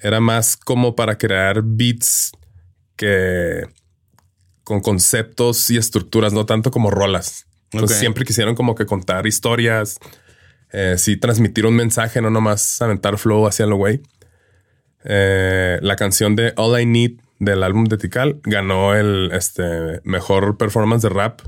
[0.00, 2.32] era más como para crear beats
[2.96, 3.66] que
[4.64, 7.46] con conceptos y estructuras, no tanto como rolas.
[7.72, 9.98] Entonces siempre quisieron como que contar historias,
[10.72, 14.00] eh, sí transmitir un mensaje, no nomás aventar flow hacia lo güey.
[15.04, 20.58] Eh, la canción de All I Need del álbum de Tikal ganó el este, mejor
[20.58, 21.40] performance de rap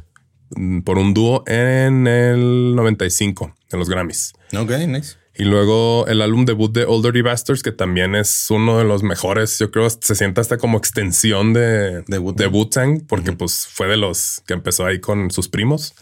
[0.56, 4.32] mm, por un dúo en el 95 en los Grammys.
[4.56, 5.16] Ok, nice.
[5.36, 9.02] Y luego el álbum debut de Old Dirty Bastards, que también es uno de los
[9.02, 9.58] mejores.
[9.58, 14.42] Yo creo se siente hasta como extensión de, de Wu-Tang, porque pues fue de los
[14.46, 15.94] que empezó ahí con sus primos.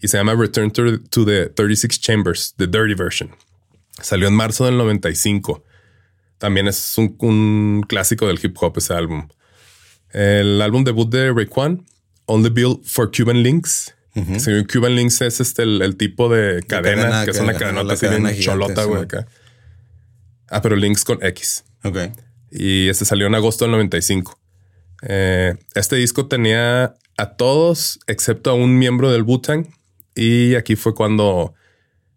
[0.00, 3.34] Y se llama Return to, to the 36 Chambers, The Dirty Version.
[4.00, 5.64] Salió en marzo del 95.
[6.38, 9.28] También es un, clásico del hip hop ese álbum.
[10.10, 11.84] El álbum debut de Raekwon,
[12.26, 13.94] Only Built for Cuban Links.
[14.72, 18.84] Cuban Links es este el, tipo de cadena, que es una cadena así bien cholota,
[18.84, 19.26] güey, acá.
[20.48, 21.64] Ah, pero Links con X.
[21.84, 21.98] Ok.
[22.50, 24.38] Y este salió en agosto del 95.
[25.02, 29.66] Eh, este disco tenía a todos excepto a un miembro del Wu-Tang.
[30.14, 31.54] Y aquí fue cuando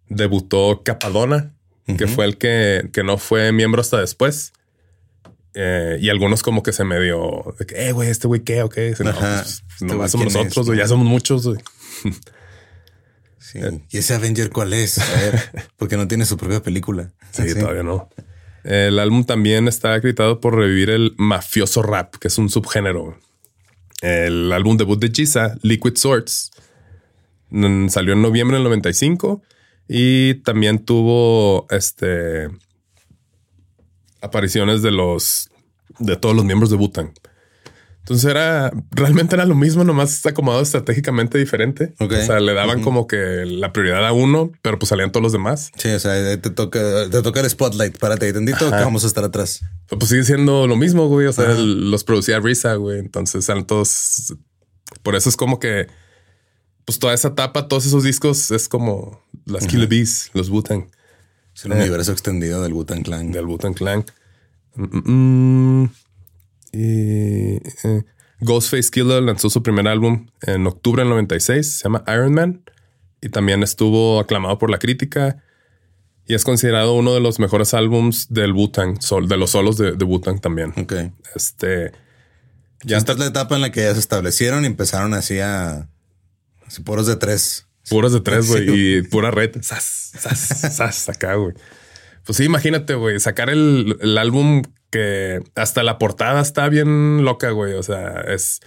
[0.07, 1.53] debutó Capadona,
[1.97, 4.53] que fue el que, que, no fue miembro hasta después.
[5.53, 8.95] Eh, y algunos como que se me dio, eh, güey, este güey qué o qué.
[8.99, 11.45] No, pues, este somos nosotros, güey, ya somos muchos.
[11.45, 11.59] Güey.
[13.39, 13.59] Sí.
[13.89, 14.99] ¿Y ese Avenger cuál es?
[14.99, 17.11] A ver, porque no tiene su propia película.
[17.31, 18.09] Sí, todavía no.
[18.63, 23.17] El álbum también está acreditado por revivir el mafioso rap, que es un subgénero.
[24.01, 26.51] El álbum debut de Giza, Liquid Swords,
[27.89, 29.41] salió en noviembre del 95
[29.87, 32.47] y también tuvo este
[34.21, 35.49] apariciones de los
[35.97, 37.13] de todos los miembros de Butan.
[38.09, 41.93] Entonces era realmente era lo mismo, nomás acomodado estratégicamente diferente.
[41.99, 45.31] O sea, le daban como que la prioridad a uno, pero pues salían todos los
[45.31, 45.71] demás.
[45.77, 47.99] Sí, o sea, te toca, te toca el spotlight.
[47.99, 49.61] Párate, tendito, vamos a estar atrás.
[49.87, 51.27] pues sigue siendo lo mismo, güey.
[51.27, 52.97] O sea, los producía Risa, güey.
[52.97, 54.33] Entonces salen todos.
[55.03, 55.85] Por eso es como que
[56.85, 60.87] pues toda esa etapa, todos esos discos es como las Killer Bees, los Wu-Tang.
[61.55, 63.31] Es el universo extendido del Wu-Tang Clan.
[63.31, 64.03] Del Wu-Tang Clan.
[64.73, 65.89] Mm, mm,
[66.71, 68.03] y, eh,
[68.41, 72.63] Ghostface Killer lanzó su primer álbum en octubre del 96, se llama Iron Man,
[73.21, 75.43] y también estuvo aclamado por la crítica
[76.29, 80.05] y es considerado uno de los mejores álbums del Wu-Tang, de los solos de, de
[80.05, 80.73] Wu-Tang también.
[80.77, 80.93] Ok.
[81.35, 81.91] Este.
[82.83, 85.89] Ya esta es la etapa en la que ya se establecieron y empezaron así a
[86.85, 87.65] puros de tres.
[87.89, 88.69] Puros de tres, güey.
[88.99, 89.59] Y pura red.
[89.63, 91.55] Sas, sas, sas, acá, güey.
[92.25, 97.73] Pues sí, imagínate, güey, sacar el, álbum que hasta la portada está bien loca, güey.
[97.73, 98.61] O sea, es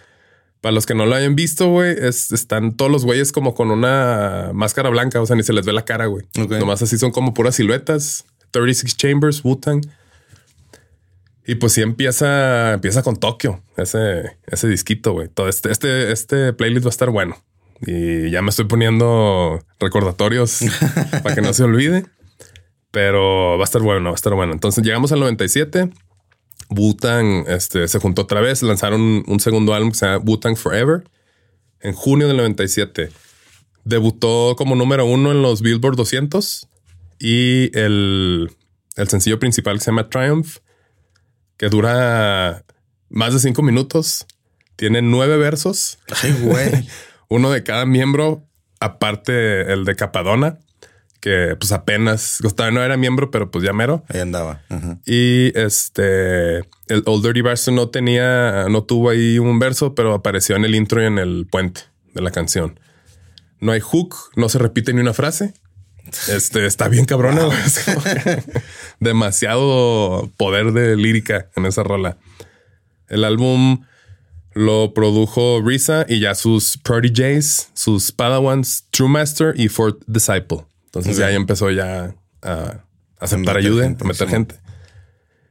[0.61, 4.51] para los que no lo hayan visto, güey, están todos los güeyes como con una
[4.55, 5.21] máscara blanca.
[5.21, 6.25] O sea, ni se les ve la cara, güey.
[6.37, 8.25] Nomás así son como puras siluetas.
[8.53, 9.83] 36 Chambers, Wu-Tang.
[11.45, 15.29] Y pues sí empieza, empieza con Tokio, ese, ese disquito, güey.
[15.29, 17.37] Todo este, este, este playlist va a estar bueno.
[17.81, 20.61] Y ya me estoy poniendo recordatorios
[21.25, 22.07] para que no se olvide.
[22.93, 24.53] Pero va a estar bueno, va a estar bueno.
[24.53, 25.91] Entonces llegamos al 97.
[26.75, 31.05] Butan este, se juntó otra vez, lanzaron un segundo álbum que se llama Butan Forever
[31.81, 33.11] en junio del 97.
[33.85, 36.69] Debutó como número uno en los Billboard 200
[37.19, 38.51] y el,
[38.97, 40.59] el sencillo principal se llama Triumph,
[41.57, 42.65] que dura
[43.09, 44.27] más de cinco minutos.
[44.77, 45.99] Tiene nueve versos.
[46.23, 46.89] Ay, güey.
[47.29, 48.47] uno de cada miembro,
[48.81, 50.59] aparte el de Capadona,
[51.23, 54.05] que pues apenas todavía no era miembro, pero pues ya mero.
[54.09, 54.61] Ahí andaba.
[55.07, 56.59] Y este,
[56.89, 60.75] el Old Dirty Bastard no tenía, no tuvo ahí un verso, pero apareció en el
[60.75, 61.83] intro y en el puente
[62.13, 62.81] de la canción.
[63.61, 65.55] No hay hook, no se repite ni una frase.
[66.29, 67.49] Este está bien cabrona.
[69.01, 72.19] Demasiado poder de lírica en esa rola.
[73.07, 73.85] El álbum
[74.55, 76.81] lo produjo Risa y ya sus
[77.15, 80.67] Jays, sus Padawans, True Master y Fourth Disciple.
[80.93, 82.85] Entonces ya ahí empezó ya a
[83.19, 84.57] aceptar ayuda, a meter gente.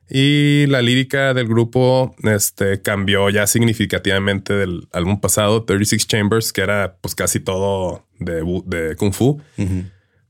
[0.09, 6.61] Y la lírica del grupo este, cambió ya significativamente del álbum pasado, 36 Chambers, que
[6.61, 9.41] era pues casi todo de, de Kung Fu,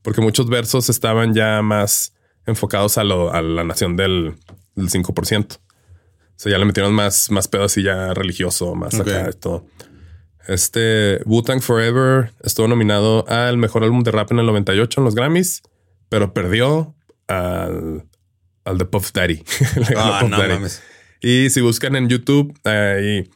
[0.02, 2.14] porque muchos versos estaban ya más
[2.46, 4.36] enfocados a, la nación del,
[4.76, 5.58] del 5%
[6.42, 9.66] sea, ya le metieron más, más pedo así ya religioso, más acá todo.
[10.48, 15.14] Este Wu-Tang Forever estuvo nominado al mejor álbum de rap en el 98 en los
[15.14, 15.62] Grammys,
[16.08, 16.94] pero perdió
[17.28, 18.04] al,
[18.64, 19.42] al de Puff Daddy.
[19.96, 20.54] Ah, Puff no Daddy.
[20.54, 20.82] mames.
[21.20, 23.28] Y si buscan en YouTube, ahí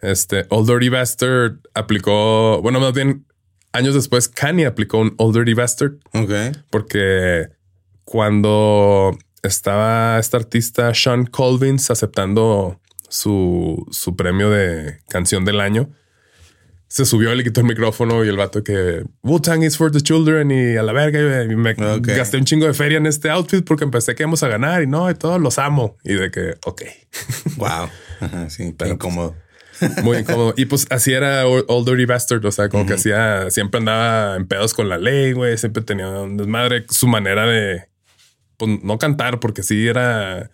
[0.00, 3.26] este Old Dirty Bastard aplicó, bueno, más bien
[3.72, 6.30] años después, Kanye aplicó un Old Dirty Bastard Ok.
[6.70, 7.48] porque
[8.04, 15.90] cuando estaba este artista Sean Colvins aceptando su, su premio de canción del año,
[16.88, 20.50] se subió le quitó el micrófono y el vato que Wu-Tang is for the children
[20.50, 23.84] y a la verga y me gasté un chingo de feria en este outfit porque
[23.84, 25.96] empecé que íbamos a ganar y no, y todos los amo.
[26.04, 26.82] Y de que, ok,
[27.56, 27.88] Wow.
[28.20, 29.34] Ajá, sí, Pero, qué incómodo.
[30.02, 30.54] muy incómodo.
[30.56, 34.36] Y pues así era Old Old Dirty Bastard, o sea, como que hacía, siempre andaba
[34.36, 37.88] en pedos con la ley, güey, siempre tenía un desmadre, su manera de,
[38.56, 40.50] pues no cantar, porque sí era...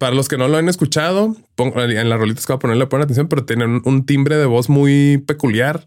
[0.00, 2.86] Para los que no lo han escuchado, pon- en las rolitas que voy a ponerle
[2.86, 5.86] poner atención, pero tiene un, timbre de voz muy peculiar,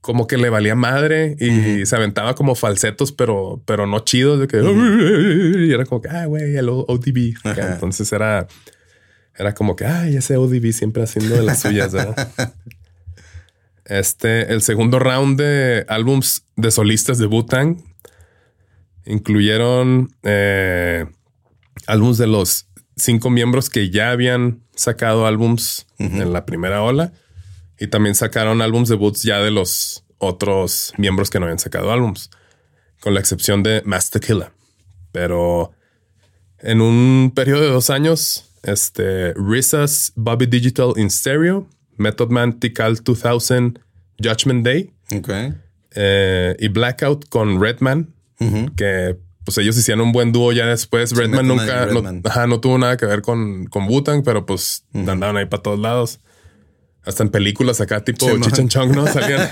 [0.00, 4.46] como que le valía madre y se aventaba como falsetos, pero, pero no chidos, de
[4.46, 7.34] que y era como que, ah, güey, el ODB.
[7.42, 7.72] Ajá.
[7.72, 8.46] Entonces era,
[9.36, 12.32] era como que, ay, ese ODB siempre haciendo de las suyas, ¿verdad?
[13.84, 17.78] Este, el segundo round de álbums de solistas de Wu-Tang
[19.04, 21.06] incluyeron eh,
[21.88, 22.69] álbums de los
[23.00, 27.12] cinco miembros que ya habían sacado álbums en la primera ola
[27.78, 32.30] y también sacaron álbums debuts ya de los otros miembros que no habían sacado álbums,
[33.00, 34.50] con la excepción de Master Killer.
[35.12, 35.72] Pero
[36.58, 42.96] en un periodo de dos años, este RZA's Bobby Digital in Stereo, Method Man Tikal
[43.02, 43.78] 2000
[44.22, 45.30] Judgment Day Ok.
[45.94, 48.14] eh, y Blackout con Redman,
[48.76, 51.12] que pues ellos hicieron un buen dúo ya después.
[51.12, 55.36] Redman nunca, no, ajá, no tuvo nada que ver con, con Wu-Tang, pero pues andaban
[55.36, 56.20] ahí para todos lados.
[57.04, 59.06] Hasta en películas acá, tipo Sí, and Chong, ¿no?
[59.06, 59.48] Salían.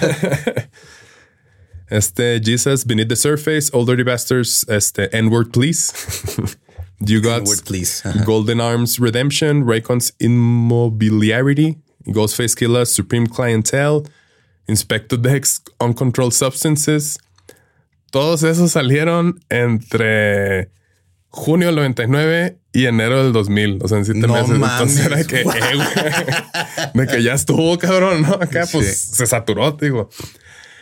[1.88, 5.92] este, Jesus, Beneath the Surface, Old Dirty Bastards, este, N-Word Please.
[7.00, 8.02] you Got Word, please.
[8.26, 14.06] Golden Arms Redemption, Raycon's Immobiliarity, Ghostface Killer, Supreme Clientele,
[14.68, 17.18] Inspector Dex, Uncontrolled Substances.
[18.10, 20.70] Todos esos salieron entre
[21.28, 23.78] junio del 99 y enero del 2000.
[23.82, 24.50] O sea, en siete No meses.
[24.50, 25.26] Entonces era mames.
[25.26, 25.44] que, eh,
[26.94, 28.34] de que ya estuvo, cabrón, ¿no?
[28.34, 30.08] Acá pues se saturó, digo.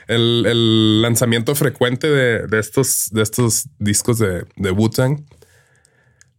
[0.09, 5.24] El, el lanzamiento frecuente de, de estos, de estos discos de, de Wu-Tang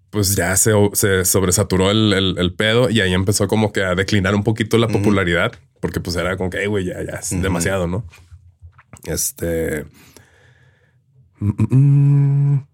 [0.09, 3.93] pues ya se, se sobresaturó el, el- el pedo y ahí empezó como que a
[3.93, 7.29] declinar un poquito la popularidad, porque pues era como que, "Ey, güey, ya, ya es
[7.41, 8.07] demasiado, ¿no?
[9.03, 9.85] Este...
[11.39, 12.67] mm, mm, mm.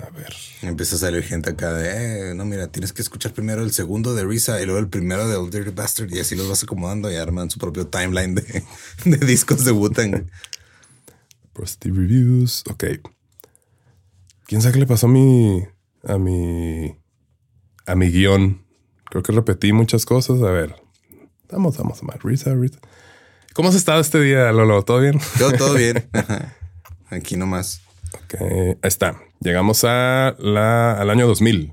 [0.00, 0.34] A ver.
[0.62, 4.14] Empieza a salir gente acá de, eh, no, mira, tienes que escuchar primero el segundo
[4.14, 7.10] de Risa y luego el primero de Old Dirty Bastard y así los vas acomodando
[7.10, 8.64] y arman su propio timeline de,
[9.04, 10.26] de discos de Wu-Tang.
[11.52, 12.64] Positive reviews.
[12.70, 12.84] Ok.
[14.46, 15.62] ¿Quién sabe qué le pasó a mi...
[16.04, 16.96] a mi...
[17.86, 18.64] a mi guion?
[19.10, 20.40] Creo que repetí muchas cosas.
[20.42, 20.74] A ver.
[21.50, 22.22] Vamos, vamos, vamos.
[22.22, 22.78] Risa, Risa.
[23.52, 24.82] ¿Cómo has estado este día, Lolo?
[24.82, 25.20] ¿Todo bien?
[25.38, 26.08] Todo, todo bien.
[27.12, 27.82] Aquí nomás.
[28.14, 29.20] Ok, ahí está.
[29.40, 31.72] Llegamos a la, al año 2000.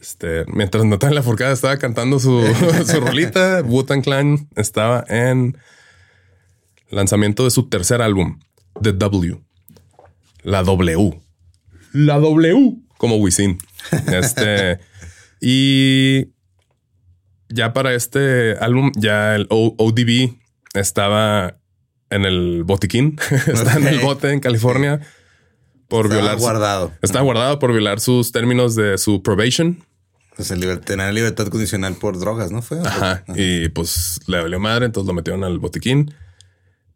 [0.00, 2.42] Este, mientras Natalia Forcada estaba cantando su,
[2.86, 5.56] su rolita, Wu-Tang Clan estaba en
[6.90, 8.38] lanzamiento de su tercer álbum,
[8.82, 9.40] The W.
[10.42, 11.20] La W.
[11.92, 12.76] La W.
[12.98, 13.58] Como Wisin.
[14.12, 14.78] Este,
[15.40, 16.28] y
[17.48, 20.34] ya para este álbum, ya el O- ODB
[20.74, 21.56] estaba
[22.14, 25.00] en el botiquín, está en el bote en California
[25.88, 26.38] por Estaba violar.
[26.38, 26.92] guardado.
[27.02, 29.84] Está guardado por violar sus términos de su probation.
[30.36, 32.80] Pues liber- tener libertad condicional por drogas, ¿no fue?
[32.80, 33.22] Ajá.
[33.36, 36.12] Y pues le valió madre, entonces lo metieron al botiquín.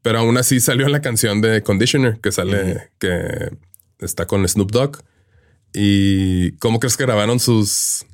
[0.02, 3.50] Pero aún así salió en la canción de Conditioner que sale, que
[4.00, 5.02] está con Snoop Dogg.
[5.74, 8.06] ¿Y cómo crees que grabaron sus,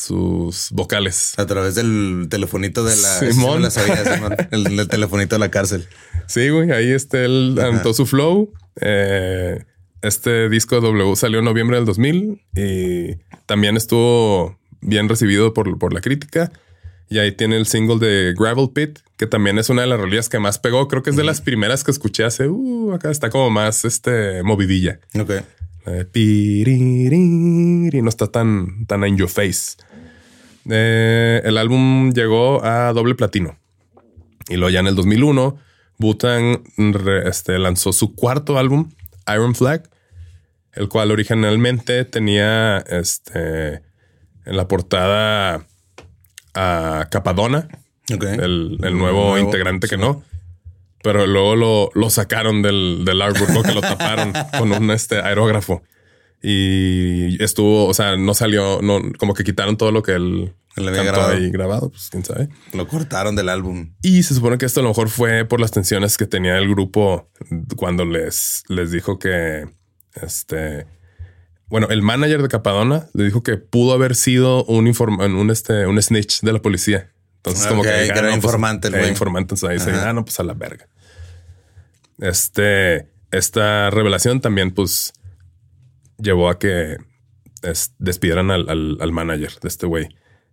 [0.00, 1.34] sus vocales?
[1.38, 3.08] A través del telefonito de la...
[3.20, 3.62] sí Simón.
[3.62, 4.02] la sabía,
[4.50, 5.86] el, el telefonito de la cárcel.
[6.26, 8.52] Sí, güey, ahí este, él aventó su flow.
[8.80, 9.64] Eh,
[10.02, 15.92] este disco W salió en noviembre del 2000 y también estuvo bien recibido por, por
[15.92, 16.52] la crítica.
[17.08, 20.28] Y ahí tiene el single de Gravel Pit, que también es una de las rolillas
[20.28, 20.86] que más pegó.
[20.86, 24.44] Creo que es de las primeras que escuché hace, uh, acá está como más este
[24.44, 25.00] movidilla.
[25.18, 25.30] Ok.
[25.86, 29.76] La de piririri, no está tan, tan in your face.
[30.68, 33.56] Eh, el álbum llegó a doble platino.
[34.48, 35.56] Y luego ya en el 2001,
[35.98, 38.90] Wu-Tang re- este, lanzó su cuarto álbum,
[39.32, 39.88] Iron Flag,
[40.72, 43.74] el cual originalmente tenía este,
[44.44, 45.66] en la portada
[46.54, 47.68] a Capadona,
[48.42, 50.22] el, el nuevo, Nuevo, integrante que no.
[51.02, 55.82] Pero luego lo, lo sacaron del, del artwork, que lo taparon con un este aerógrafo.
[56.42, 60.88] Y estuvo, o sea, no salió, no, como que quitaron todo lo que él Le
[60.88, 61.32] había grabado.
[61.32, 62.48] ahí grabado, pues quién sabe.
[62.72, 63.92] Lo cortaron del álbum.
[64.02, 66.68] Y se supone que esto a lo mejor fue por las tensiones que tenía el
[66.70, 67.28] grupo
[67.76, 69.68] cuando les, les dijo que
[70.22, 70.86] este.
[71.68, 75.86] Bueno, el manager de Capadona le dijo que pudo haber sido un informa- un, este,
[75.86, 77.12] un snitch de la policía.
[77.36, 79.12] Entonces, como que, que ah, era no, pues, informante el era güey.
[79.12, 79.54] informante.
[79.54, 80.88] Entonces ahí se ah, no, pues a la verga.
[82.18, 85.12] Este, esta revelación también, pues,
[86.22, 86.96] llevó a que
[87.62, 90.08] es- despidieran al, al- al manager de este güey.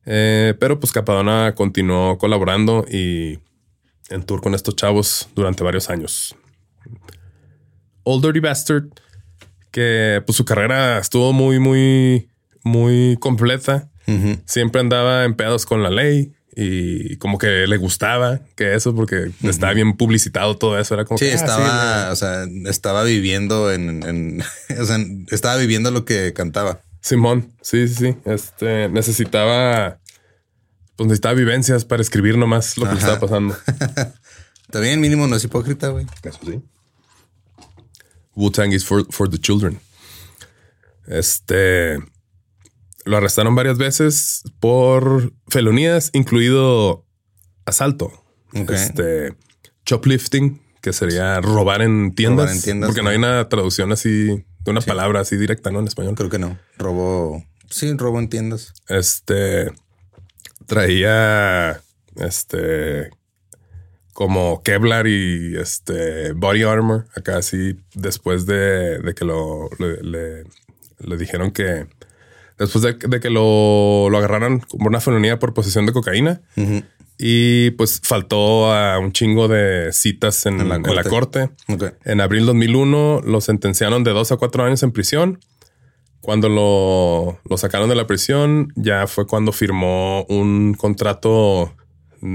[0.06, 3.40] Eh, pero pues Capadona continuó colaborando y
[4.10, 6.36] en tour con estos chavos durante varios años.
[8.04, 8.86] Old Dirty Bastard,
[9.72, 12.30] que pues su carrera estuvo muy, muy,
[12.64, 13.90] muy completa.
[14.46, 19.30] Siempre andaba en pedos con la ley y como que le gustaba que eso porque
[19.44, 20.96] estaba bien publicitado todo eso.
[20.96, 24.42] Era como Sí, que, ah, estaba, o sea, estaba viviendo en, en-
[24.82, 24.98] o sea,
[25.30, 26.82] estaba viviendo lo que cantaba.
[27.00, 28.16] Simón, sí, sí, sí.
[28.26, 30.00] Este necesitaba,
[30.96, 33.56] pues necesitaba vivencias para escribir nomás lo que le estaba pasando.
[34.72, 36.08] También mínimo no es hipócrita, güey.
[36.24, 36.60] Eso sí.
[38.36, 39.80] Wu-Tang is for, for the children.
[41.06, 42.00] Este
[43.08, 47.06] lo arrestaron varias veces por felonías, incluido
[47.66, 48.12] asalto.
[48.54, 49.36] Este
[49.86, 52.46] shoplifting, que sería robar en tiendas.
[52.46, 54.28] Robar en tiendas, porque no hay una traducción así
[54.60, 55.80] de una palabra así directa, ¿no?
[55.80, 56.16] En español.
[56.16, 56.58] Creo que no.
[56.78, 58.74] Robo, sí, robo en tiendas.
[58.88, 59.72] Este
[60.66, 61.82] traía
[62.16, 63.10] este
[64.14, 70.44] como Kevlar y este body armor acá así después de, de que lo le, le-
[71.00, 71.86] le dijeron que
[72.58, 76.42] después de, de que lo, lo agarraran como una felonía por posesión de cocaína
[77.18, 81.50] y pues faltó a un chingo de citas en, En la en la corte.
[81.68, 81.86] Ok.
[82.06, 85.40] En abril 2001 lo sentenciaron de dos a cuatro años en prisión.
[86.22, 91.74] Cuando lo, lo sacaron de la prisión, ya fue cuando firmó un contrato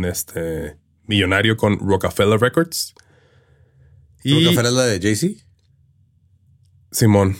[0.05, 2.95] este, millonario con Rockefeller Records.
[4.25, 5.45] Y Rockefeller es la de Jay-Z.
[6.91, 7.37] Simón.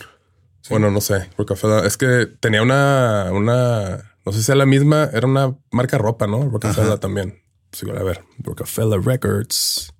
[0.69, 1.29] Bueno, no sé.
[1.37, 1.85] Rockefeller.
[1.85, 6.27] Es que tenía una, una, no sé si es la misma, era una marca ropa,
[6.27, 6.49] ¿no?
[6.49, 7.41] Rockefeller también.
[7.69, 8.23] Pues igual, a ver.
[8.39, 9.93] Rockefeller Records.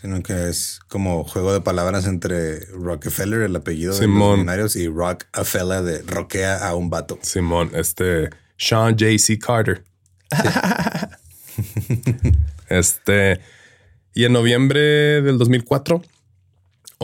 [0.00, 5.82] Sino que es como juego de palabras entre Rockefeller, el apellido de los y Rockefeller
[5.82, 7.18] de roquea a un vato.
[7.22, 8.28] Simón, este
[8.58, 9.38] Sean J.C.
[9.38, 9.82] Carter.
[12.68, 13.40] este,
[14.12, 16.02] y en noviembre del 2004,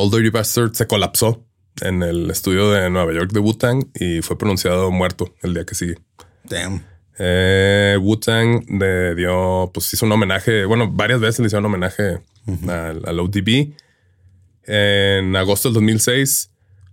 [0.00, 1.46] Old Dirty Bastard se colapsó
[1.82, 5.74] en el estudio de Nueva York de Wu-Tang y fue pronunciado muerto el día que
[5.74, 5.98] sigue.
[6.44, 6.82] Damn.
[7.18, 12.22] Eh, Wu-Tang le dio, pues hizo un homenaje, bueno, varias veces le hicieron homenaje
[12.66, 13.74] al, al ODB.
[14.64, 16.50] En agosto del 2006,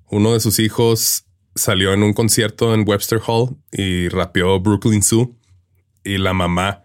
[0.10, 1.24] uno de sus hijos
[1.56, 5.34] salió en un concierto en Webster Hall y rapeó Brooklyn Zoo.
[6.04, 6.84] Y la mamá,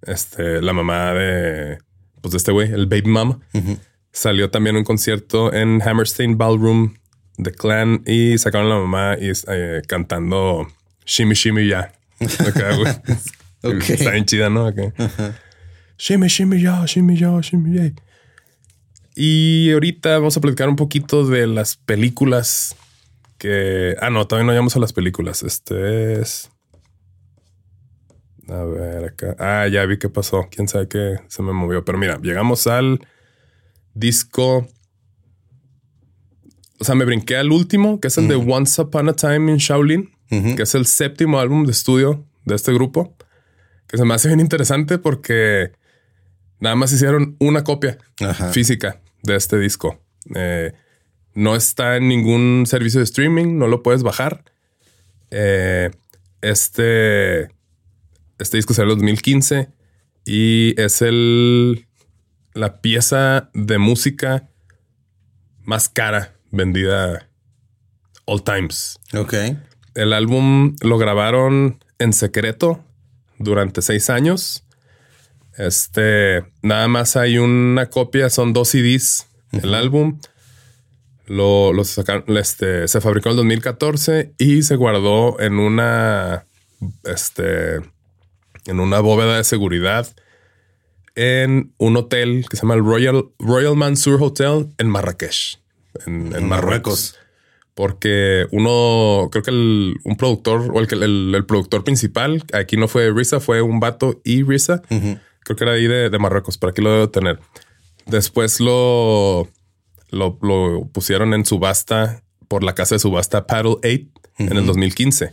[0.00, 1.78] este, la mamá de,
[2.22, 3.38] pues de este güey, el baby mama,
[4.16, 6.94] salió también un concierto en Hammerstein Ballroom
[7.36, 10.66] de Clan y sacaron a la mamá y eh, cantando
[11.04, 11.92] Shimmy Shimmy Ya.
[13.62, 14.66] Está bien chida, ¿no?
[14.66, 14.90] Acá.
[15.98, 17.92] Shimmy Shimmy Ya, Shimmy Ya, Shimmy Ya.
[19.14, 22.74] Y ahorita vamos a platicar un poquito de las películas
[23.36, 23.96] que...
[24.00, 25.42] Ah, no, todavía no llegamos a las películas.
[25.42, 26.50] Este es...
[28.48, 29.36] A ver, acá.
[29.38, 30.48] Ah, ya vi qué pasó.
[30.50, 31.84] Quién sabe qué se me movió.
[31.84, 33.00] Pero mira, llegamos al
[33.96, 34.68] disco.
[36.78, 39.56] O sea, me brinqué al último, que es el de Once Upon a Time in
[39.56, 43.16] Shaolin, que es el séptimo álbum de estudio de este grupo,
[43.88, 45.72] que se me hace bien interesante porque
[46.60, 48.52] nada más hicieron una copia Ajá.
[48.52, 49.98] física de este disco.
[50.34, 50.72] Eh,
[51.34, 54.44] no está en ningún servicio de streaming, no lo puedes bajar.
[55.30, 55.90] Eh,
[56.42, 57.44] este,
[58.38, 59.68] este disco salió en 2015
[60.26, 61.85] y es el,
[62.56, 64.48] la pieza de música
[65.62, 67.28] más cara vendida
[68.24, 68.98] all times.
[69.14, 69.34] Ok.
[69.94, 72.82] El álbum lo grabaron en secreto
[73.38, 74.64] durante seis años.
[75.58, 79.26] Este, nada más hay una copia, son dos CDs.
[79.52, 80.18] El álbum
[81.26, 86.46] lo, lo sacaron, este, se fabricó en el 2014 y se guardó en una,
[87.04, 87.76] este,
[88.66, 90.06] en una bóveda de seguridad
[91.16, 95.58] en un hotel que se llama el Royal, Royal Mansour Hotel en Marrakech,
[96.06, 97.16] en, Marruecos.
[97.74, 102.86] porque uno, creo que el, un productor o el, el, el productor principal, aquí no
[102.86, 104.82] fue Risa, fue un vato y Risa.
[104.88, 107.38] Creo que era ahí de, de Marruecos, pero aquí lo debo tener.
[108.06, 109.48] Después lo,
[110.10, 115.32] lo, lo pusieron en subasta por la casa de subasta Paddle 8 en el 2015.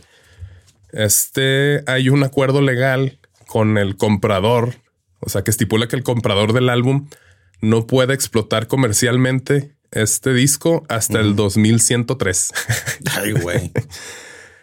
[0.92, 4.74] Este hay un acuerdo legal con el comprador,
[5.24, 7.08] o sea, que estipula que el comprador del álbum
[7.60, 12.52] no puede explotar comercialmente este disco hasta el 2103.
[13.16, 13.72] Ay, güey.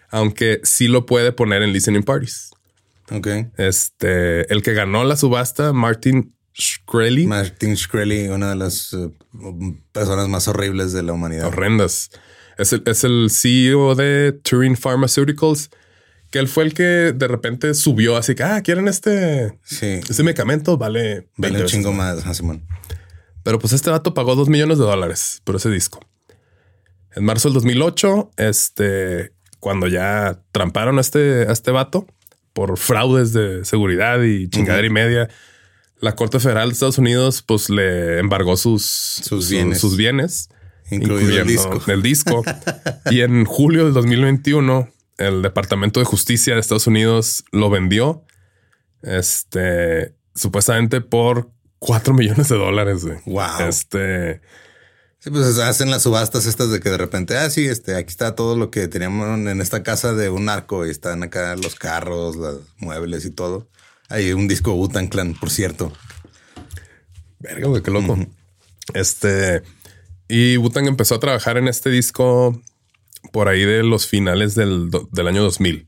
[0.09, 2.51] Aunque sí lo puede poner en listening parties.
[3.09, 3.27] Ok.
[3.57, 9.09] Este, el que ganó la subasta, Martin Shkreli, Martin Shkreli, una de las eh,
[9.91, 11.47] personas más horribles de la humanidad.
[11.47, 12.09] horrendas.
[12.57, 15.69] Es el, es el CEO de Turing Pharmaceuticals,
[16.31, 19.99] que él fue el que de repente subió así que, ah, quieren este, Sí.
[20.09, 22.65] este medicamento, vale 20 Vale un chingo más, ah, Simón.
[23.43, 25.99] Pero pues este vato pagó 2 millones de dólares por ese disco.
[27.15, 32.07] En marzo del 2008, este, cuando ya tramparon a este, a este vato
[32.53, 35.29] por fraudes de seguridad y chingadera y media,
[35.99, 39.79] la Corte Federal de Estados Unidos pues le embargó sus, Sus bienes.
[39.79, 40.49] sus bienes,
[40.89, 41.91] Incluido el incluyendo disco.
[41.91, 42.43] el disco.
[43.11, 44.89] y en julio del 2021,
[45.27, 48.23] el Departamento de Justicia de Estados Unidos lo vendió,
[49.01, 51.49] este, supuestamente por
[51.79, 53.03] 4 millones de dólares.
[53.03, 53.19] güey.
[53.25, 53.67] Wow.
[53.67, 54.41] Este,
[55.23, 58.33] Sí, pues hacen las subastas estas de que de repente, ah, sí, este, aquí está
[58.33, 62.35] todo lo que teníamos en esta casa de un narco y están acá los carros,
[62.35, 63.67] los muebles y todo.
[64.09, 65.93] Hay un disco Butan Clan, por cierto.
[67.37, 68.17] verga, güey, qué loco.
[68.95, 69.61] Este,
[70.27, 72.59] y Wu-Tang empezó a trabajar en este disco
[73.31, 75.87] por ahí de los finales del, del año 2000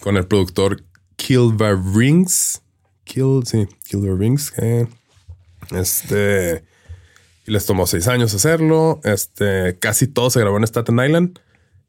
[0.00, 0.84] con el productor
[1.16, 2.60] Kilva Rings.
[3.04, 4.50] Kill, sí, Kilva Rings.
[4.50, 4.88] que,
[5.70, 6.64] este,
[7.46, 9.00] y les tomó seis años hacerlo.
[9.04, 11.38] Este, casi todo se grabó en Staten Island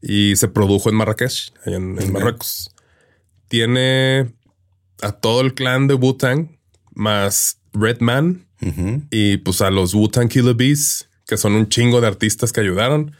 [0.01, 2.11] y se produjo en Marrakech, allá en.
[2.11, 2.69] Marruecos.
[3.47, 4.33] Tiene
[5.01, 6.57] a todo el clan de Wu-Tang
[6.95, 9.03] más Redman Ujú.
[9.11, 13.15] y pues a los Wu-Tang Killer Bees, que son un chingo de artistas que ayudaron.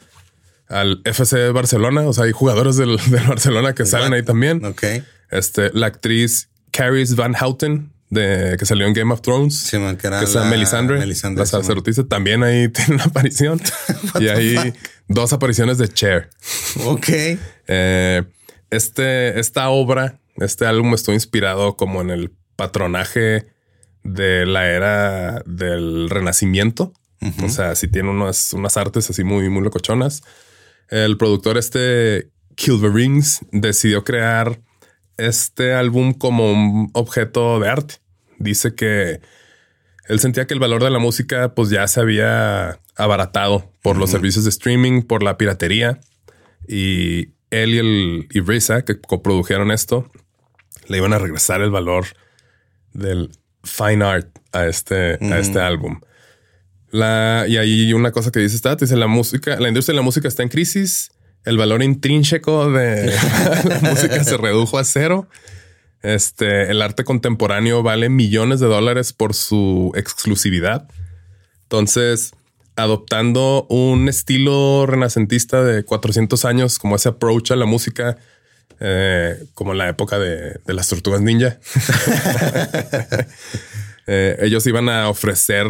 [0.67, 4.63] Al FC Barcelona, o sea, hay jugadores del, del Barcelona que salen ahí también.
[4.65, 4.83] Ok.
[5.31, 9.97] Este, la actriz Caris Van Houten, de, que salió en Game of Thrones, Sí, man,
[9.97, 13.59] que era que es la Melisandre, Melisandre, la sí, sacerdotisa, también ahí tiene una aparición.
[14.19, 14.73] y hay
[15.07, 16.29] dos apariciones de Cher.
[16.85, 17.07] Ok.
[17.67, 18.23] Eh,
[18.69, 23.47] este, esta obra, este álbum estuvo inspirado como en el patronaje
[24.03, 26.93] de la era del Renacimiento.
[27.41, 30.23] O sea, si tiene unas, unas artes así muy, muy locochonas.
[30.93, 34.61] El productor este Kilverings decidió crear
[35.17, 37.95] este álbum como un objeto de arte.
[38.37, 39.19] Dice que
[40.07, 44.11] él sentía que el valor de la música pues ya se había abaratado por los
[44.11, 45.99] servicios de streaming, por la piratería
[46.67, 50.11] y él y el y Risa que coprodujeron esto
[50.89, 52.05] le iban a regresar el valor
[52.93, 53.31] del
[53.63, 56.01] fine art a este, a este álbum.
[56.93, 60.03] La, y hay una cosa que dice Stat, dice la música, la industria de la
[60.03, 61.11] música está en crisis,
[61.43, 63.07] el valor intrínseco de
[63.65, 65.27] la música se redujo a cero.
[66.03, 70.87] Este, el arte contemporáneo vale millones de dólares por su exclusividad.
[71.63, 72.33] Entonces,
[72.75, 78.17] adoptando un estilo renacentista de 400 años, como ese approach a la música,
[78.79, 81.57] eh, como en la época de, de las tortugas ninja,
[84.05, 85.65] eh, ellos iban a ofrecer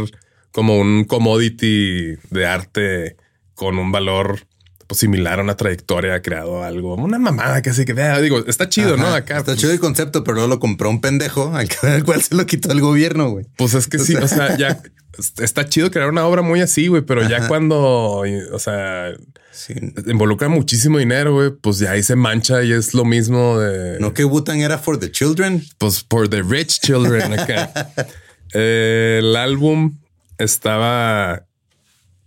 [0.53, 3.17] como un commodity de arte
[3.55, 4.39] con un valor
[4.87, 8.69] pues, similar a una trayectoria, creado algo, una mamada que así que vea, digo, está
[8.69, 9.07] chido, ¿no?
[9.07, 11.51] Acá Está pues, chido el concepto, pero luego lo compró un pendejo
[11.83, 13.45] al cual se lo quitó el gobierno, güey.
[13.57, 14.81] Pues es que sí, o sea, ya
[15.39, 19.11] está chido crear una obra muy así, güey, pero ya cuando, o sea,
[19.51, 19.75] Sí.
[20.07, 24.11] involucra muchísimo dinero, güey, pues ya ahí se mancha y es lo mismo de, No
[24.13, 25.63] que Butan era for the children.
[25.77, 27.71] pues for the rich children acá.
[28.55, 29.97] Eh, el álbum
[30.38, 31.45] estaba,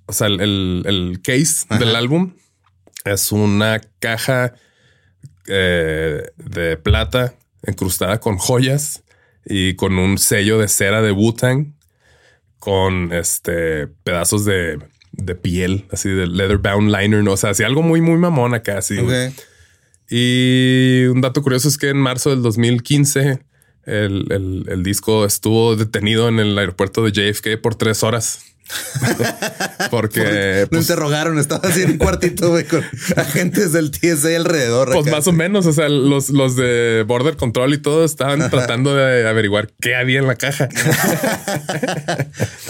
[0.07, 2.35] o sea, el, el- el case del álbum
[3.05, 4.55] es una caja
[5.47, 7.35] eh, de plata
[7.67, 9.03] incrustada con joyas
[9.45, 11.75] y con un sello de cera de Wu-Tang
[12.59, 14.79] con este pedazos de,
[15.13, 17.33] de piel, así de leather bound liner, ¿no?
[17.33, 18.97] o sea, así algo muy, muy mamón acá, así.
[20.09, 23.41] Y un dato curioso es que en marzo del 2015
[23.87, 28.41] el, el- el disco estuvo detenido en el aeropuerto de JFK por tres horas.
[29.93, 32.83] Porque Lo pues, interrogaron, estaba así en un cuartito, güey, con
[33.17, 34.91] agentes del TSA alrededor.
[34.91, 35.17] pues acá.
[35.17, 39.29] más o menos, o sea, los, los de Border Control y todo estaban tratando de
[39.29, 40.69] averiguar qué había en la caja.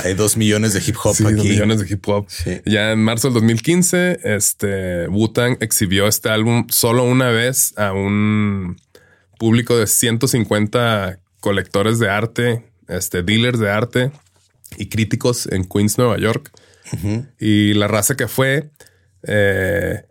[0.04, 1.48] Hay dos millones de hip hop Sí, dos aquí.
[1.48, 2.26] millones de hip hop.
[2.28, 2.60] Sí.
[2.64, 8.76] Ya en marzo del 2015, este Wu-Tang exhibió este álbum solo una vez a un
[9.38, 14.12] público de 150 colectores de arte, este dealers de arte
[14.76, 16.50] y críticos en Queens, Nueva York.
[17.40, 18.70] Y la raza que fue,
[19.24, 20.04] eh,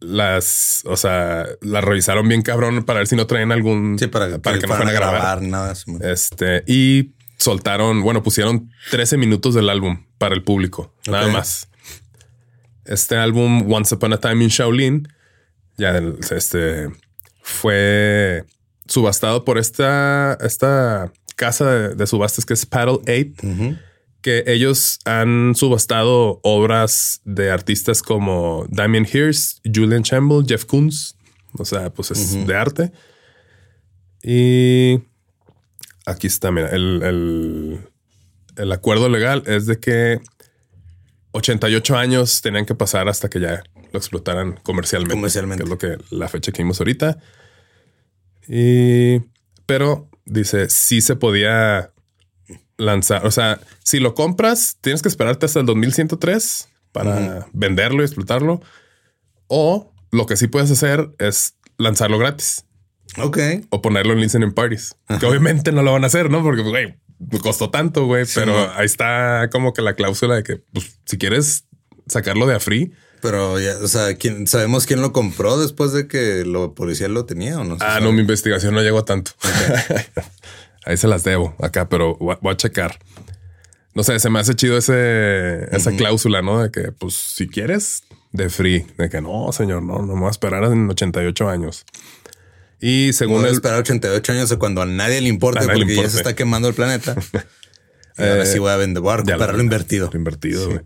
[0.00, 4.38] las, o sea, la revisaron bien cabrón para ver si no traían algún Sí, para,
[4.38, 5.42] para que no fueran a grabar.
[5.42, 5.74] nada.
[5.74, 6.12] sí, güey.
[6.12, 11.68] Este, y soltaron, bueno, pusieron 13 minutos del álbum para el público, nada más.
[12.84, 15.08] Este álbum, Once Upon a Time in Shaolin,
[15.76, 16.88] ya el- este
[17.42, 18.44] fue
[18.88, 23.76] subastado por esta, esta casa de, de subastas que es Paddle 8, Ujú.
[24.22, 31.14] que ellos han subastado obras de artistas como Damien Hirst, Julian Campbell, Jeff Koons.
[31.56, 32.92] O sea, pues es de arte.
[34.22, 35.00] Y
[36.06, 37.80] aquí está, mira, el, el,
[38.56, 40.20] el acuerdo legal es de que
[41.32, 43.62] 88 años tenían que pasar hasta que ya
[43.92, 45.14] lo explotaran comercialmente.
[45.14, 45.64] Comercialmente.
[45.64, 47.18] Que es lo que la fecha que vimos ahorita.
[48.48, 49.20] Y,
[49.66, 51.92] pero dice, sí se podía
[52.76, 53.26] lanzar.
[53.26, 58.60] O sea, si lo compras, tienes que esperarte hasta el 2103 para venderlo y explotarlo.
[59.48, 62.64] O lo que sí puedes hacer es lanzarlo gratis
[63.18, 63.38] Ok.
[63.70, 64.96] o ponerlo en listening parties.
[65.20, 66.42] Que obviamente no lo van a hacer, ¿no?
[66.42, 66.98] Porque, güey,
[67.42, 68.24] costó tanto, güey.
[68.34, 71.64] pero ahí está como que la cláusula de que, pues, si quieres
[72.06, 76.06] sacarlo de a free, Pero ya, o sea, ¿quién, ¿sabemos quién lo compró después de
[76.06, 77.74] que lo policía lo tenía o no?
[77.80, 78.04] Ah, sabe?
[78.04, 79.32] no, mi investigación no llegó a tanto.
[80.84, 82.98] Ahí se las debo acá, pero voy a- checar.
[83.94, 86.62] No sé, se me hace chido ese, esa cláusula, ¿no?
[86.62, 88.86] De que, pues, si quieres, de free.
[88.96, 91.84] De que no, señor, no, no me voy a esperar en 88 años.
[92.80, 95.86] Y según Voy a esperar 88 años cuando a nadie le importe A nadie le
[95.86, 97.16] porque ya se está quemando el planeta.
[98.18, 100.10] y ahora sí voy a vender, voy a recuperar lo invertido.
[100.12, 100.80] Lo invertido, güey.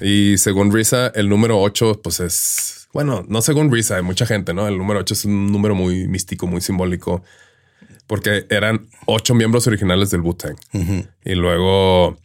[0.00, 2.88] Y según Risa, el número 8, pues es...
[2.92, 4.66] Bueno, no según Risa, hay mucha gente, ¿no?
[4.66, 7.22] El número 8 es un número muy místico, muy simbólico.
[8.06, 10.56] Porque eran ocho miembros originales del Wu-Tang.
[11.24, 12.18] Y luego,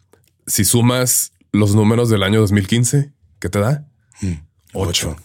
[0.47, 3.85] si sumas los números del año 2015, ¿qué te da?
[4.73, 5.17] Ocho.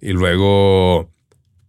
[0.00, 1.12] Y luego,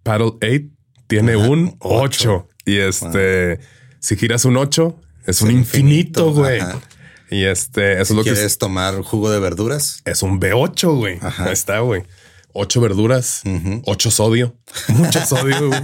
[0.04, 0.66] Paddle 8
[1.08, 2.48] tiene un ocho.
[2.48, 2.48] 8.
[2.66, 3.60] Y este,
[4.00, 6.62] si giras un 8, es un infinito, güey.
[7.32, 10.02] Y este, eso es lo que ¿Quieres tomar jugo de verduras?
[10.06, 11.18] es un B8, güey.
[11.22, 11.46] Ajá.
[11.46, 12.04] Ahí está, güey.
[12.54, 13.44] Ocho verduras,
[13.86, 14.54] ocho sodio,
[14.90, 15.70] mucho sodio.
[15.70, 15.80] güey.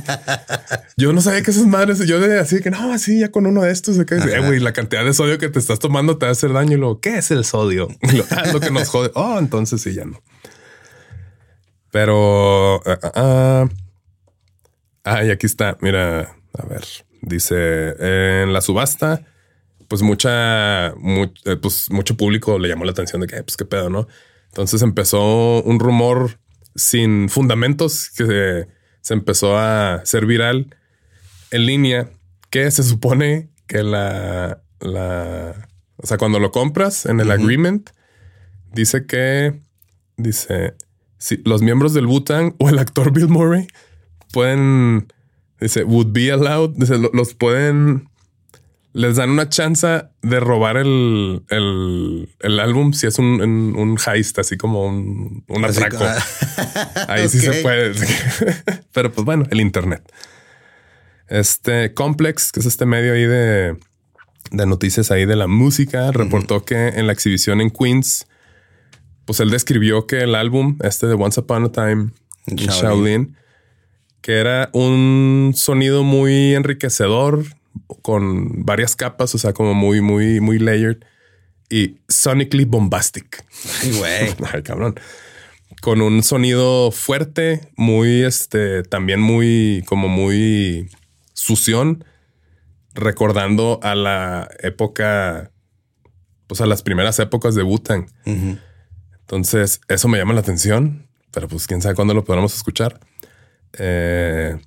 [0.98, 3.62] Yo no sabía que esas madres, yo de así que no, así ya con uno
[3.64, 6.32] de estos, que, eh, güey, la cantidad de sodio que te estás tomando te va
[6.32, 6.74] a hacer daño.
[6.74, 7.88] Y luego, ¿qué es el sodio?
[8.14, 9.12] Lo, "Ah, es lo que nos jode.
[9.16, 10.22] Oh, entonces sí, ya no.
[11.92, 12.82] Pero,
[13.14, 13.66] ah,
[15.24, 15.78] y aquí está.
[15.80, 16.84] Mira, a ver,
[17.22, 19.22] dice en la subasta,
[19.88, 23.56] pues mucha, mu- eh, pues mucho público le llamó la atención de que, "Eh, pues
[23.58, 24.08] qué pedo, no?
[24.48, 26.40] Entonces empezó un rumor
[26.76, 28.68] sin fundamentos que se,
[29.02, 30.76] se empezó a hacer viral
[31.52, 32.10] en línea
[32.50, 35.68] que se supone que la, la,
[35.98, 37.90] o sea, cuando lo compras en el agreement,
[38.74, 39.60] dice que,
[40.18, 40.76] dice,
[41.18, 43.68] si los miembros del Wu-Tang o el actor Bill Murray
[44.32, 45.12] pueden,
[45.60, 48.08] dice, would be allowed, dice, lo- los pueden,
[48.98, 53.98] les dan una chance de robar el, el, el álbum si es un, un, un
[54.06, 55.98] heist, así como un, un atraco.
[55.98, 56.10] como-
[57.08, 57.94] Ahí sí se puede.
[58.94, 60.02] Pero pues bueno, el Internet.
[61.28, 63.78] Este Complex, que es este medio ahí de,
[64.52, 68.28] de noticias ahí de la música, reportó que en la exhibición en Queens,
[69.26, 72.12] pues él describió que el álbum, este de Once Upon a Time
[72.48, 72.72] in Shaolin.
[72.72, 73.38] Shaolin,
[74.22, 77.44] que era un sonido muy enriquecedor
[78.02, 81.00] con varias capas, o sea, como muy, muy, muy layered
[81.70, 83.46] y sonically bombastic.
[83.82, 84.36] Ay, güey.
[84.54, 85.00] Ay, cabrón.
[85.82, 90.90] Con un sonido fuerte, muy, este, también muy, como muy
[91.34, 92.04] sución,
[92.94, 95.52] recordando a la época,
[96.48, 98.08] pues a las primeras épocas de Wu-Tang.
[99.20, 103.00] Entonces, eso me llama la atención, pero pues quién sabe cuándo lo podremos escuchar.
[103.78, 104.58] Eh,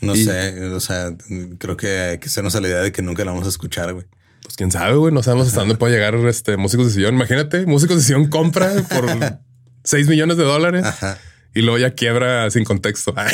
[0.00, 1.14] No Y- sé, o sea,
[1.58, 3.92] creo que hay que hacernos a la idea de que nunca la vamos a escuchar,
[3.92, 4.06] güey.
[4.42, 7.14] pues quién sabe, güey, no sabemos hasta dónde puede llegar este músicos de sillón.
[7.14, 9.06] Imagínate, músicos de sillón compra por
[9.84, 10.84] 6 millones de dólares.
[10.84, 11.18] Ajá.
[11.54, 13.14] y luego ya quiebra sin contexto.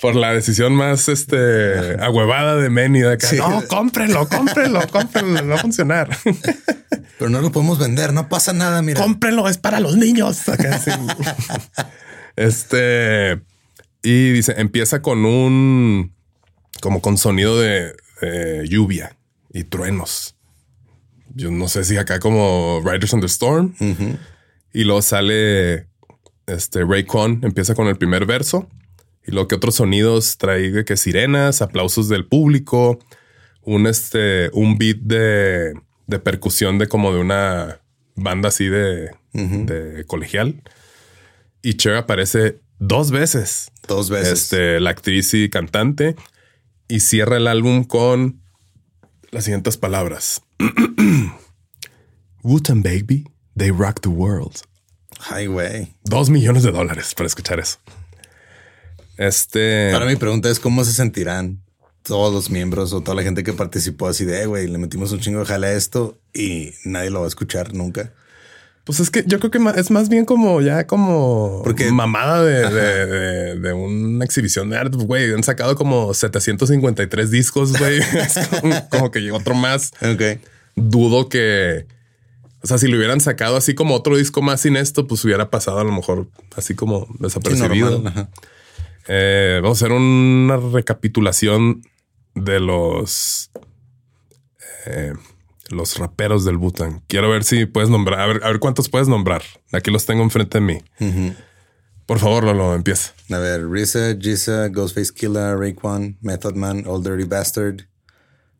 [0.00, 3.26] Por la decisión más este ahuevada de Manny de acá.
[3.26, 3.36] Sí.
[3.36, 6.08] No, cómprenlo, cómprenlo, cómprenlo, no va a funcionar.
[7.18, 8.98] Pero no lo podemos vender, no pasa nada, mira.
[8.98, 10.38] Cómprenlo, es para los niños.
[12.36, 13.40] este
[14.02, 16.14] y dice, empieza con un
[16.80, 17.94] como con sonido de,
[18.68, 19.16] lluvia
[19.52, 20.36] y truenos.
[21.34, 23.74] Yo no sé si acá como Riders on the Storm.
[24.72, 25.86] Y luego sale
[26.46, 28.68] este Raycon, empieza con el primer verso.
[29.26, 32.98] Y luego que otros sonidos trae que sirenas, aplausos del público,
[33.62, 35.74] un este, un beat de,
[36.06, 37.80] de percusión de como de una
[38.16, 40.62] banda así de, de colegial.
[41.62, 43.70] Y Cher aparece dos veces.
[43.86, 44.42] Dos veces.
[44.42, 46.16] Este, la actriz y cantante.
[46.88, 48.42] Y cierra el álbum con
[49.30, 50.42] las siguientes palabras.
[52.42, 54.56] Wooten Baby, they rock the world.
[55.28, 55.94] Ay, güey.
[56.02, 57.78] Dos millones de dólares para escuchar eso.
[59.16, 59.92] Este.
[59.92, 61.62] Ahora mi pregunta es cómo se sentirán
[62.02, 65.20] todos los miembros o toda la gente que participó así de, güey, le metimos un
[65.20, 68.14] chingo de jale a esto y nadie lo va a escuchar nunca.
[68.84, 73.72] Pues es que yo creo que es más bien como ya como Porque, mamada de,
[73.72, 74.96] una exhibición de arte.
[74.96, 78.00] Güey, han sacado como 753 discos, güey.
[78.90, 79.92] como, que llegó otro más.
[80.02, 80.40] Ok.
[80.76, 81.86] Dudo que,
[82.62, 85.50] o sea, si lo hubieran sacado así como otro disco más sin esto, pues hubiera
[85.50, 88.02] pasado a lo mejor así como desapercibido.
[89.08, 91.82] Eh, vamos a hacer una recapitulación
[92.34, 93.50] de los
[94.86, 95.14] eh,
[95.70, 97.02] los raperos del Butan.
[97.06, 99.42] Quiero ver si puedes nombrar, a ver, a ver cuántos puedes nombrar.
[99.72, 100.78] Aquí los tengo enfrente de mí.
[102.06, 103.12] Por favor, Lolo, empieza.
[103.30, 107.86] A ver, Risa, Jisa, Ghostface Killa, Raekwon, Method Man, Old Dirty Bastard,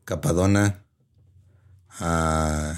[0.04, 0.84] Capadona,
[2.00, 2.74] uh,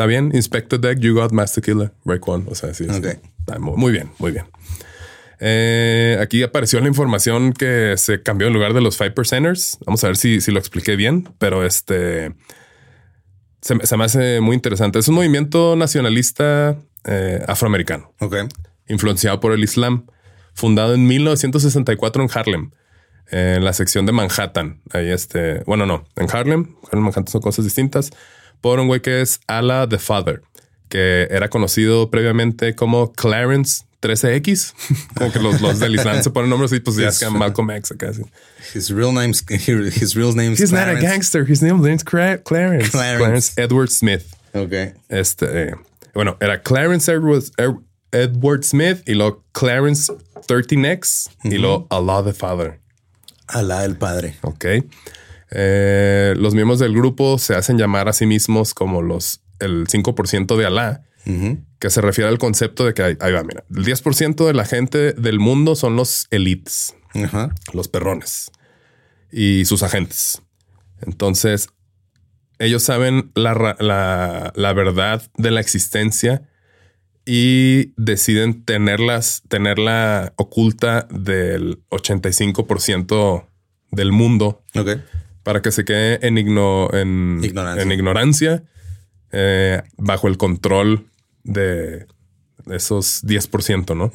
[0.00, 2.46] Está bien, Inspector Deck, You Got Master Killer, Raekwon.
[2.48, 2.86] O sea, sí.
[3.58, 4.46] muy bien, muy bien.
[5.40, 9.78] Eh, aquí apareció la información que se cambió en lugar de los five percenters.
[9.86, 12.34] Vamos a ver si, si lo expliqué bien, pero este
[13.60, 14.98] se, me hace muy interesante.
[14.98, 18.12] Es un movimiento nacionalista eh, afroamericano,
[18.88, 20.06] influenciado por el Islam,
[20.54, 22.70] fundado en 1964 en Harlem,
[23.30, 24.80] en la sección de Manhattan.
[24.92, 28.10] Ahí este, bueno, no, en Harlem, Harlem Manhattan son cosas distintas,
[28.60, 30.42] por un güey que es Allah the Father,
[30.88, 34.74] que era conocido previamente como Clarence 13X.
[35.14, 37.70] Como que los, los del Islam se ponen nombres y pues ya es que Malcolm
[37.70, 38.12] X acá.
[38.74, 41.44] His real name's his real name's He's not a gangster.
[41.48, 42.42] His name is Clarence.
[42.44, 42.90] Clarence.
[42.90, 44.24] Clarence Edward Smith.
[44.54, 44.94] Ok.
[45.08, 45.74] Este,
[46.14, 47.44] bueno, era Clarence Edward,
[48.12, 50.12] Edward Smith y luego Clarence
[50.46, 52.80] 13X y luego Allah the Father.
[53.48, 54.36] Allah el Padre.
[54.42, 54.64] Ok.
[55.52, 60.56] Eh, los miembros del grupo se hacen llamar a sí mismos como los el 5%
[60.56, 60.66] de
[61.24, 65.12] Que se refiere al concepto de que ahí, va, mira, el 10% de la gente
[65.12, 66.94] del mundo son los elites,
[67.72, 68.50] los perrones
[69.30, 70.42] y sus agentes.
[71.02, 71.68] Entonces,
[72.58, 73.76] ellos saben la,
[74.54, 76.42] la, verdad de la existencia
[77.24, 83.46] y deciden tenerlas, tenerla oculta del 85%
[83.90, 84.62] del mundo
[85.42, 88.62] para que se quede en, en ignorancia, en ignorancia
[89.32, 91.09] eh, bajo el control
[91.44, 92.06] de
[92.70, 94.12] esos 10%, ¿no?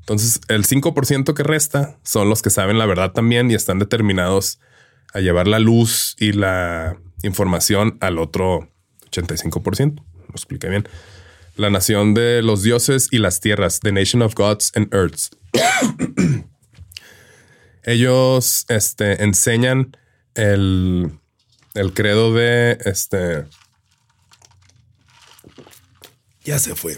[0.00, 4.60] Entonces, el 5% que resta son los que saben la verdad también y están determinados
[5.12, 8.70] a llevar la luz y la información al otro
[9.10, 9.96] 85%.
[9.96, 10.88] Lo expliqué bien.
[11.56, 15.30] La nación de los dioses y las tierras, The Nation of Gods and Earths.
[17.82, 19.96] Ellos este, enseñan
[20.34, 21.18] el,
[21.74, 23.44] el credo de este,
[26.46, 26.96] ya se fue.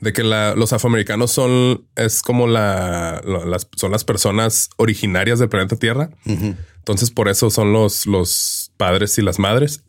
[0.00, 5.76] De que los afroamericanos son, es como la, las, son las personas originarias del planeta
[5.76, 6.10] Tierra.
[6.26, 9.82] Entonces, por eso son los, los padres y las madres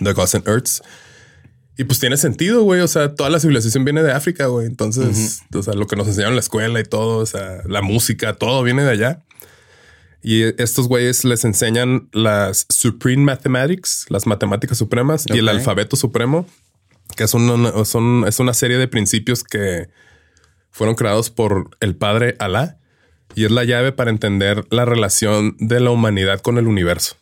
[0.00, 0.82] de Gods and Earths.
[1.78, 2.80] Y pues tiene sentido, güey.
[2.80, 4.66] O sea, toda la civilización viene de África, güey.
[4.66, 7.82] Entonces, o sea, lo que nos enseñaron en la escuela y todo, o sea, la
[7.82, 9.22] música, todo viene de allá.
[10.22, 16.46] Y estos güeyes les enseñan las Supreme Mathematics, las matemáticas supremas y el alfabeto supremo
[17.16, 19.88] que es una, son, es una serie de principios que
[20.70, 22.78] fueron creados por el padre Alá
[23.34, 27.16] y es la llave para entender la relación de la humanidad con el universo.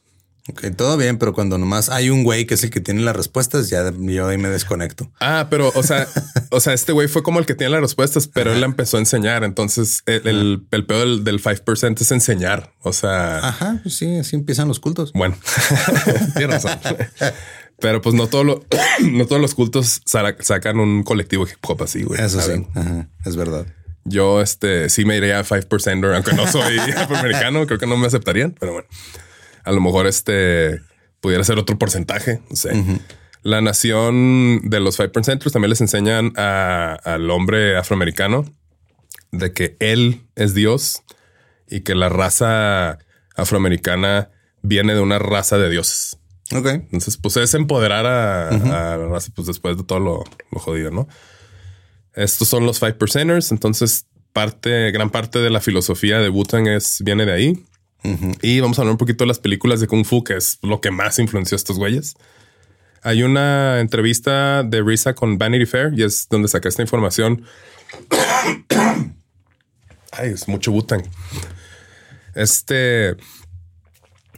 [0.49, 3.15] Ok, todo bien, pero cuando nomás hay un güey que es el que tiene las
[3.15, 5.13] respuestas, ya yo ahí me desconecto.
[5.21, 6.09] Ah, pero o sea,
[6.51, 9.01] o sea, este güey fue como el que tiene las respuestas, pero él empezó a
[9.01, 9.45] enseñar.
[9.45, 12.73] Entonces el, el, el peor del, del 5% es enseñar.
[12.81, 15.13] O sea, ajá, pues sí, así empiezan los cultos.
[15.13, 15.37] Bueno,
[16.37, 16.79] tienes razón.
[17.81, 18.65] Pero pues no, todo lo,
[19.11, 22.21] no todos los cultos sacan un colectivo hip hop así, güey.
[22.21, 22.67] Eso sí,
[23.25, 23.67] es verdad.
[24.05, 28.07] Yo este sí me iría a 5%, aunque no soy afroamericano, creo que no me
[28.07, 28.89] aceptarían, pero bueno.
[29.65, 30.81] A lo mejor este
[31.21, 32.41] pudiera ser otro porcentaje.
[32.49, 32.71] No sé.
[33.43, 38.45] La nación de los Five Percenters también les enseñan al hombre afroamericano
[39.33, 41.03] de que él es Dios
[41.69, 42.99] y que la raza
[43.37, 44.31] afroamericana
[44.63, 46.19] viene de una raza de dioses.
[46.55, 46.67] Ok.
[46.67, 51.09] Entonces, pues es empoderar a, la raza, pues después de todo lo, jodido, ¿no?
[52.15, 53.53] Estos son los Five Percenters.
[53.53, 57.65] Entonces, parte, gran parte de la filosofía de Wu-Tang es, viene de ahí.
[58.41, 60.81] Y vamos a hablar un poquito de las películas de Kung Fu, que es lo
[60.81, 62.15] que más influenció a estos güeyes.
[63.03, 67.45] Hay una entrevista de Risa con Vanity Fair y es donde saqué esta información.
[70.13, 71.05] Ay, es mucho Wu-Tang.
[72.35, 73.17] Este.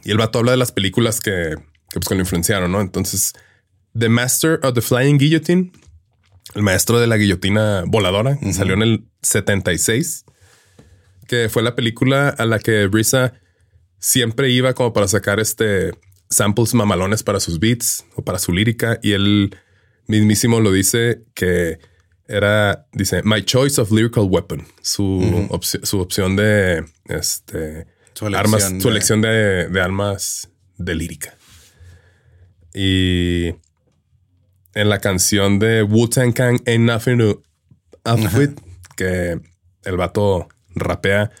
[0.03, 1.55] Y el vato habla de las películas que,
[1.93, 2.81] que, pues, lo influenciaron, ¿no?
[2.81, 3.33] Entonces,
[3.97, 5.71] The Master of the Flying Guillotine,
[6.55, 10.25] el maestro de la guillotina voladora, salió en el 76,
[11.27, 13.33] que fue la película a la que Risa
[13.99, 15.91] siempre iba como para sacar este
[16.29, 18.99] samples mamalones para sus beats o para su lírica.
[19.03, 19.55] Y él
[20.07, 21.79] mismísimo lo dice que
[22.27, 25.47] era, dice, my choice of lyrical weapon, su,
[25.83, 31.37] su opción de este, su armas, su elección de, de, armas de lírica.
[32.73, 33.55] Y
[34.73, 37.41] en la canción de Wu-Tang Kang Ain't Nothing to
[38.05, 38.19] Up
[38.95, 39.39] que
[39.83, 41.31] el vato rapea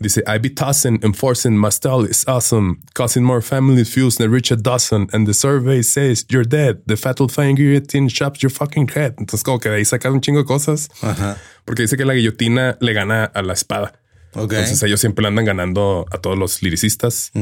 [0.00, 4.62] Dice, I be tossing, enforcing, my style is awesome, causing more family feuds than Richard
[4.62, 6.82] Dawson, and the survey says you're dead.
[6.86, 9.16] The fatal flying guillotine chops your fucking head.
[9.18, 10.88] Entonces, como que de ahí sacas un chingo de cosas.
[11.64, 14.00] Porque dice que la guillotina le gana a la espada.
[14.34, 17.32] Entonces, ellos siempre andan ganando a todos los liricistas.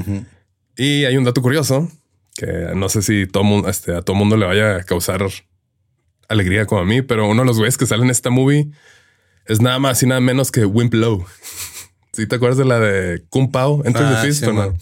[0.78, 1.90] Y hay un dato curioso
[2.36, 5.26] que no sé si todo mundo, este, a todo mundo le vaya a causar
[6.28, 8.70] alegría como a mí, pero uno de los güeyes que salen en esta movie
[9.46, 11.24] es nada más y nada menos que Wimp Low.
[12.12, 13.82] ¿Sí te acuerdas de la de Kung Pao?
[13.84, 14.74] Entre ah, the Fist, no?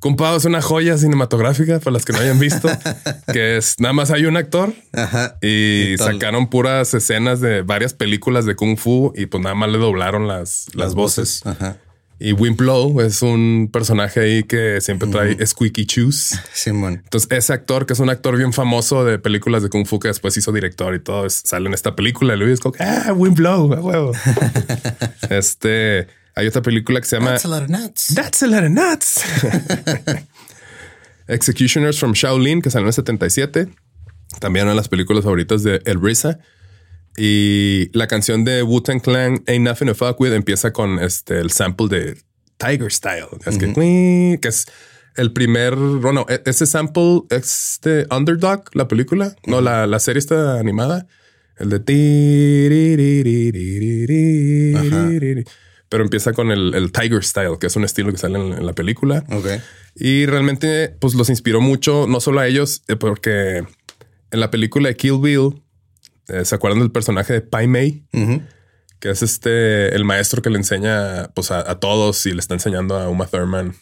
[0.00, 2.68] Kung Pao es una joya cinematográfica para las que no hayan visto,
[3.32, 4.72] que es nada más hay un actor
[5.40, 9.78] y, sacaron puras escenas de varias películas de Kung Fu y pues nada más le
[9.78, 11.42] doblaron las, las, voces.
[12.18, 16.40] Y Wimplow es un personaje ahí que siempre trae squeaky shoes.
[16.54, 17.02] Simón.
[17.04, 20.08] Entonces, ese actor, que es un actor bien famoso de películas de Kung Fu, que
[20.08, 22.34] después hizo director y todo, sale en esta película.
[22.36, 24.12] Y es como, ah, Wimplow, a huevo.
[25.30, 28.14] este, hay otra película que se llama That's a lot of nuts.
[28.14, 29.20] That's a lot of nuts.
[31.28, 33.68] Executioners from Shaolin, que salió en el 77.
[34.40, 36.38] También una de las películas favoritas de El Risa.
[37.16, 41.50] Y la canción de Wu-Tang Clan, Ain't Nothing to Fuck With, empieza con este, el
[41.50, 42.16] sample de
[42.58, 43.28] Tiger Style.
[43.46, 44.66] Es que, es
[45.16, 49.34] el primer, bueno, e, ese sample es de Underdog, la película.
[49.46, 51.06] No, la, la serie está animada.
[51.58, 51.80] El de
[55.88, 59.24] pero empieza con el, Tiger Style, que es un estilo que sale en, la película.
[59.94, 63.64] Y realmente, pues los inspiró mucho, no solo a ellos, eh, porque
[64.30, 65.62] en la película de Kill Bill,
[66.26, 68.04] ¿Se acuerdan del personaje de Pai Mei?
[68.98, 72.98] Que es este, el maestro que le enseña pues, a, todos y le está enseñando
[72.98, 73.74] a Uma Thurman.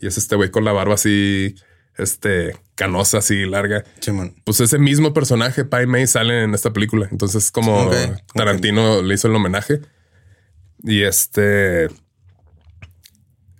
[0.00, 1.56] Y es este güey con la barba así,
[1.96, 3.84] este, canosa, así larga.
[4.44, 7.08] pues ese mismo personaje, Pai Mei, sale en esta película.
[7.10, 7.90] Entonces, como
[8.34, 9.80] Tarantino le hizo el homenaje.
[10.84, 11.86] Y este.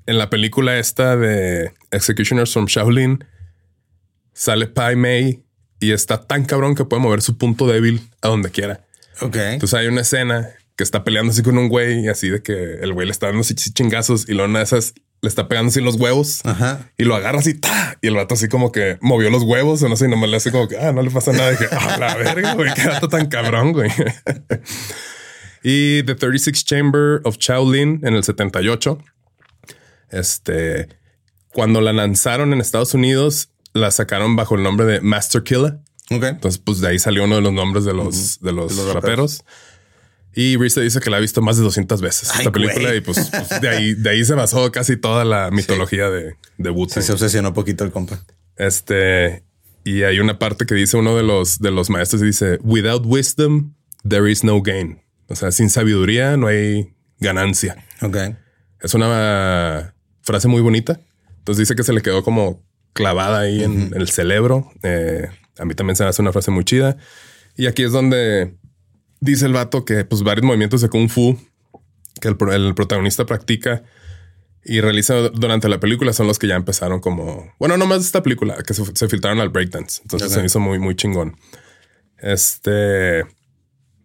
[0.09, 3.25] En la película esta de Executioners from Shaolin,
[4.33, 5.46] sale Pai Mei
[5.81, 8.81] y está tan cabrón que puede mover su punto débil a donde quiera.
[9.21, 9.37] Ok.
[9.37, 12.75] Entonces hay una escena que está peleando así con un güey y así de que
[12.81, 15.71] el güey le está dando así chingazos y luego una de esas le está pegando
[15.71, 16.43] así los huevos
[16.99, 17.99] y lo agarra así ¡ta!
[18.03, 20.37] y el vato así como que movió los huevos o no sé, y nomás le
[20.37, 21.53] hace como que ah, no le pasa nada.
[21.55, 23.91] Y que ah, la verga, güey, qué gato tan cabrón, güey.
[25.63, 28.99] y The 36 Chamber of Shaolin en el 78.
[30.11, 30.89] Este,
[31.49, 35.79] cuando la lanzaron en Estados Unidos, la sacaron bajo el nombre de Master Killer.
[36.09, 39.45] Entonces, pues de ahí salió uno de los nombres de los, de los, raperos.
[40.35, 43.31] Y Risa dice que la ha visto más de 200 veces esta película y pues,
[43.31, 47.11] pues, de, ahí, de ahí se basó casi toda la mitología de, de wu se
[47.11, 48.21] obsesionó un poquito el compa.
[48.57, 49.45] Este,
[49.85, 53.05] y hay una parte que dice uno de los, de los maestros y dice, without
[53.07, 53.75] wisdom,
[54.07, 55.01] there is no gain.
[55.29, 57.85] O sea, sin sabiduría no hay ganancia.
[58.03, 58.17] Ok.
[58.81, 61.01] Es una frase muy bonita.
[61.39, 62.66] Entonces dice que se le quedó como
[62.97, 64.73] clavada ahí en, el cerebro.
[64.83, 65.29] Eh,
[65.59, 66.97] a mí también se me hace una frase muy chida.
[67.57, 68.57] Y aquí es donde
[69.21, 71.39] dice el vato que pues varios movimientos de kung fu
[72.21, 72.37] que el,
[72.75, 73.85] protagonista practica
[74.65, 78.07] y realiza durante la película son los que ya empezaron como, bueno, no más de
[78.07, 80.01] esta película, que se, filtraron al breakdance.
[80.03, 81.37] Entonces se me hizo muy, muy chingón.
[82.19, 83.25] Este,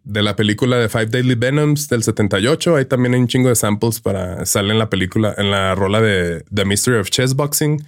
[0.03, 4.01] de la película de Five Daily Venoms del 78, hay también un chingo de samples
[4.01, 7.81] para, sale en la película, en la rola de The Mystery of Chess Boxing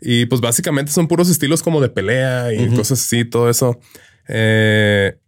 [0.00, 3.80] Y pues básicamente son puros estilos como de pelea y cosas así, todo eso.
[4.28, 5.18] Eh,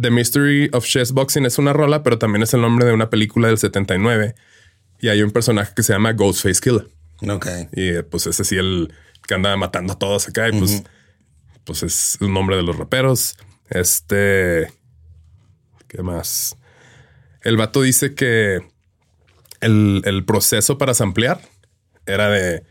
[0.00, 3.10] The Mystery of Chess Boxing es una rola, pero también es el nombre de una
[3.10, 4.34] película del 79.
[5.00, 6.88] Y hay un personaje que se llama Ghostface Killer.
[7.28, 7.46] Ok.
[7.72, 8.92] Y eh, pues ese sí, el
[9.26, 10.48] que anda matando a todos acá.
[10.48, 10.82] Y pues,
[11.64, 13.36] pues es un nombre de los raperos.
[13.68, 14.70] Este.
[15.88, 16.56] ¿Qué más?
[17.42, 18.60] El vato dice que
[19.60, 21.40] el, el proceso para samplear
[22.06, 22.64] era de,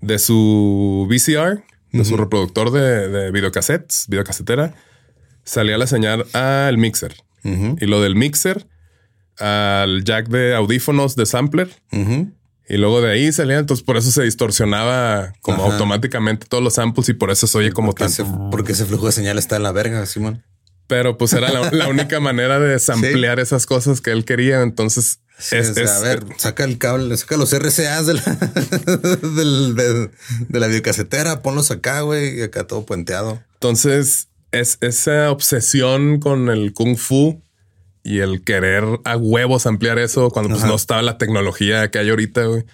[0.00, 4.74] de su VCR, de su reproductor de, de videocassettes, videocasetera,
[5.44, 7.14] salía la señal al mixer.
[7.44, 8.66] Y lo del mixer
[9.38, 11.70] al jack de audífonos de sampler.
[12.70, 15.72] Y luego de ahí salía, entonces por eso se distorsionaba como Ajá.
[15.72, 19.12] automáticamente todos los samples y por eso se oye como ese, porque ese flujo de
[19.12, 20.44] señal está en la verga, Simón.
[20.86, 24.60] Pero pues era la, la única manera de samplear esas cosas que él quería.
[24.60, 28.14] Entonces Sí, es, o sea, es- a ver, saca el cable, saca los RCAs de
[28.14, 28.22] la,
[29.36, 30.10] del- de,
[30.48, 33.40] de la videocasetera, ponlos acá, güey, y acá todo puenteado.
[33.54, 37.42] entonces es esa obsesión con el kung fu
[38.02, 42.08] y el querer a huevos ampliar eso cuando pues no estaba la tecnología que hay
[42.08, 42.64] ahorita, güey.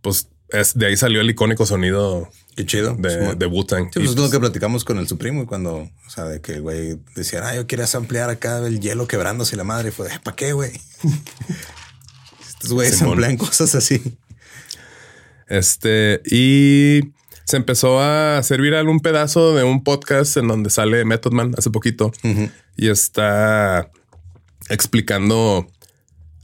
[0.00, 2.94] Pues es, de ahí salió el icónico sonido Qué chido.
[2.98, 3.38] de, Simón.
[3.38, 3.46] de.
[3.46, 3.50] Sí,
[3.94, 6.54] pues es lo pues, que platicamos con el Supremo y cuando, o sea, de que
[6.54, 9.90] el güey decía, ah, yo quería ampliar acá el hielo quebrándose la madre.
[9.90, 10.72] Y fue, ¿para qué, güey?
[12.60, 13.12] Estos güeyes Simón.
[13.14, 14.18] amplían cosas así.
[15.48, 17.00] Este, y
[17.44, 21.54] se empezó a hacer viral un pedazo de un podcast en donde sale Method Man
[21.56, 22.12] hace poquito
[22.76, 23.90] y está
[24.68, 25.66] explicando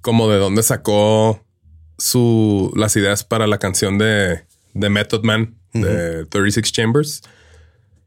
[0.00, 1.44] como de dónde sacó
[1.98, 4.44] su, las ideas para la canción de,
[4.74, 7.22] de Method Man de 36 Chambers,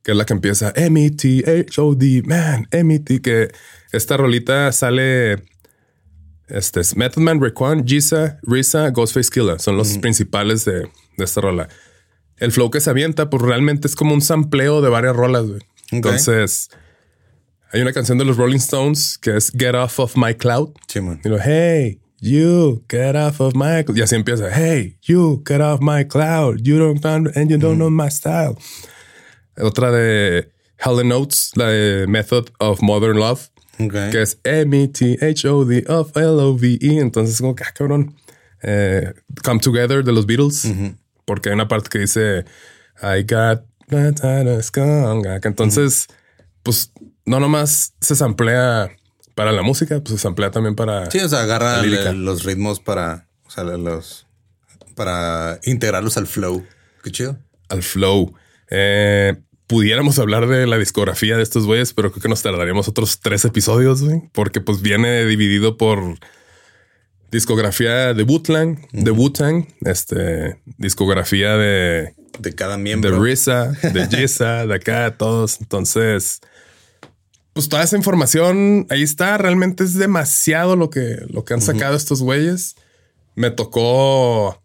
[0.03, 3.49] que es la que empieza E M-E-T-H-O-D, man, M-E-T, que
[3.91, 5.43] esta rolita sale
[6.49, 9.59] este es Method Man, Raekwon, Giza, Risa, Ghostface Killer.
[9.59, 11.69] Son los principales de, de esta rola.
[12.37, 15.45] El flow que se avienta, pues realmente es como un sampleo de varias rolas.
[15.45, 15.61] güey.
[15.91, 16.69] Entonces,
[17.71, 20.71] hay una canción de los Rolling Stones que es Get Off of My Cloud.
[20.87, 21.19] Simón.
[21.23, 23.97] Y lo, hey, you, get off of my cloud.
[23.97, 26.59] Y así empieza, hey, you, get off my cloud.
[26.63, 28.55] You don't and you don't know my style.
[29.57, 33.49] Otra de Helen Notes, la de Method of Modern Love
[33.79, 36.99] Que es M-E-T-H-O-D of L-O-V-E.
[36.99, 38.15] Entonces, como que, ah, cabrón,
[38.61, 39.13] eh,
[39.43, 40.67] Come Together de los Beatles,
[41.25, 42.45] porque hay una parte que dice
[43.01, 45.25] I got that kind of skunk.
[45.41, 46.07] que Entonces,
[46.63, 46.91] pues
[47.25, 48.91] no nomás se samplea
[49.35, 51.09] para la música, pues se samplea también para.
[51.09, 51.81] Sí, o sea, agarra
[52.13, 54.27] los ritmos para, o sea, los,
[54.95, 56.65] para integrarlos al flow.
[57.03, 57.37] Qué chido.
[57.69, 58.33] al flow.
[58.69, 59.37] Eh,
[59.69, 63.45] pudiéramos hablar de la discografía de estos güeyes, pero creo que nos tardaríamos otros tres
[63.45, 66.17] episodios, güey, porque pues viene dividido por
[67.29, 73.21] discografía de Wu-Tang, de Wu-Tang, este, discografía de, De cada de miembro.
[73.21, 75.61] Risa, de Jisa, de acá, todos.
[75.61, 76.41] Entonces,
[77.53, 79.37] pues toda esa información ahí está.
[79.37, 82.75] Realmente es demasiado lo que, lo que han sacado estos güeyes.
[83.35, 84.59] Me tocó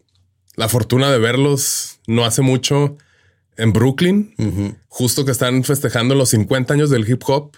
[0.55, 2.97] la fortuna de verlos no hace mucho
[3.57, 7.51] en Brooklyn, justo que están festejando los 50 años del hip hop.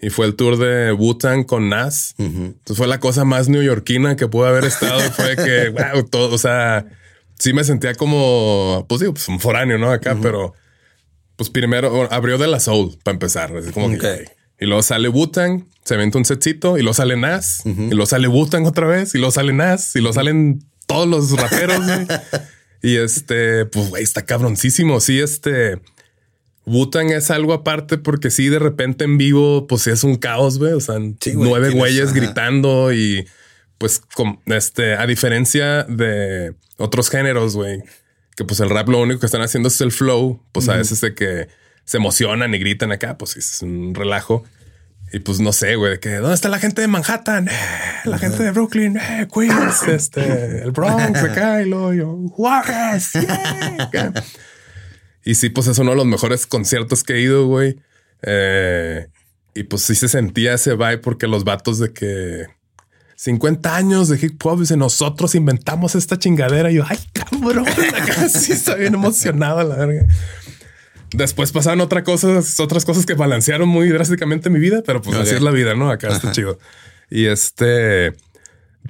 [0.00, 2.14] Y fue el tour de Wu-Tang con Nas.
[2.18, 5.00] Entonces fue la cosa más neoyorquina que pude haber estado.
[5.12, 6.84] fue que, wow, todo, o sea,
[7.38, 9.90] sí me sentía como, pues digo, pues un foráneo, ¿no?
[9.90, 10.52] Acá, pero
[11.36, 13.56] pues primero abrió de la Soul para empezar.
[13.56, 14.30] Así como que, Ok.
[14.60, 18.28] y luego sale Wu-Tang, se venta un setcito y luego sale Nas y luego sale
[18.28, 21.80] Wu-Tang otra vez y luego sale Nas y luego salen todos los raperos.
[22.84, 25.00] y este, pues güey, está cabroncísimo.
[25.00, 25.80] Sí, este
[26.66, 30.58] Wu-Tang es algo aparte porque sí, de repente en vivo, pues sí es un caos,
[30.58, 30.72] güey.
[30.74, 32.14] O sea, Sí, güey, nueve güeyes ajá.
[32.14, 33.26] gritando y
[33.78, 37.82] pues con este, a diferencia de otros géneros, güey,
[38.36, 41.00] que pues el rap lo único que están haciendo es el flow, pues a veces
[41.00, 41.48] de que
[41.86, 44.44] se emocionan y gritan acá, pues es un relajo.
[45.14, 47.46] Y pues no sé, güey, de que ¿dónde está la gente de Manhattan?
[47.46, 47.52] Eh,
[48.04, 54.12] La gente de Brooklyn, eh, Queens, este, el Bronx, acá y luego yo, Juárez, yeah.
[55.24, 57.78] Y sí, pues es uno de los mejores conciertos que he ido, güey.
[58.22, 59.06] Eh,
[59.54, 62.46] y pues sí se sentía ese vibe porque los vatos de que
[63.14, 66.72] 50 años de hip hop, dice nosotros inventamos esta chingadera.
[66.72, 67.68] Y yo, ay, cabrón,
[68.02, 70.06] acá sí estoy bien emocionado la verga.
[71.14, 75.34] Después pasaron otras cosas, otras cosas que balancearon muy drásticamente mi vida, pero pues así
[75.34, 75.90] es la vida, ¿no?
[75.90, 76.58] Acá está chido.
[77.08, 78.12] Y este,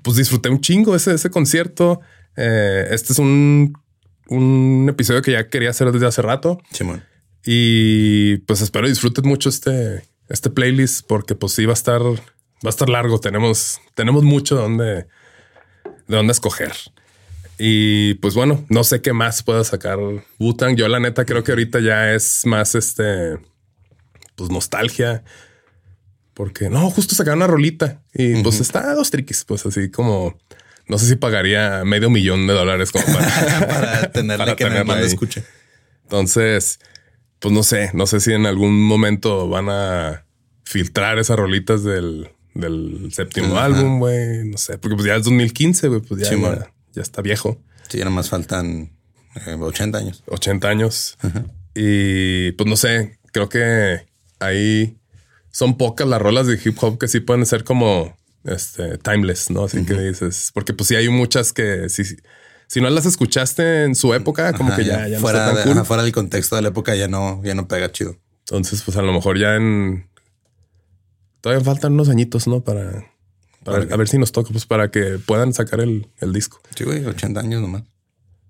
[0.03, 2.01] pues disfruté un chingo ese, ese concierto.
[2.37, 3.75] Eh, este es un,
[4.29, 6.59] un episodio que ya quería hacer desde hace rato.
[6.71, 7.05] Simón.
[7.45, 12.17] Y pues espero disfruten mucho este, este playlist porque pues sí va a estar, va
[12.65, 13.21] a estar largo.
[13.21, 15.07] Tenemos, tenemos mucho de donde, de
[16.17, 16.73] dónde escoger.
[17.59, 19.99] Y pues bueno, no sé qué más pueda sacar
[20.39, 20.77] Butang.
[20.77, 23.39] Yo la neta creo que ahorita ya es más este,
[24.35, 25.23] pues nostalgia.
[26.35, 30.37] Porque no, justo sacaron una rolita y pues está a dos triquis, pues así como
[30.89, 35.45] no sé si pagaría medio millón de dólares como para, para tenerle que tenerla escuche.
[36.03, 36.81] Entonces,
[37.39, 40.27] pues no sé, no sé si en algún momento van a
[40.65, 44.45] filtrar esas rolitas del, del séptimo álbum, güey.
[44.45, 47.61] No sé, porque pues ya es 2015, güey, pues ya, ya, está viejo.
[47.89, 48.93] Sí, ya nada más faltan
[49.47, 50.23] 80 eh, años.
[50.27, 51.19] 80 años.
[51.75, 54.07] Y pues no sé, creo que
[54.39, 54.99] ahí
[55.51, 59.65] son pocas las rolas de hip hop que sí pueden ser como este timeless, ¿no?
[59.65, 62.05] Así que dices, porque pues sí hay muchas que si,
[62.67, 65.87] si no las escuchaste en su época, como que ya, ya, fuera, no está tan
[65.87, 68.17] fuera del contexto de la época ya no, ya no pega chido.
[68.41, 70.07] Entonces, pues a lo mejor ya en
[71.45, 72.65] Todavía faltan unos añitos, ¿no?
[72.65, 73.05] Para,
[73.67, 76.61] a ver si nos toca, pues para que puedan sacar el, disco.
[76.77, 77.83] Sí, güey, 80 años nomás.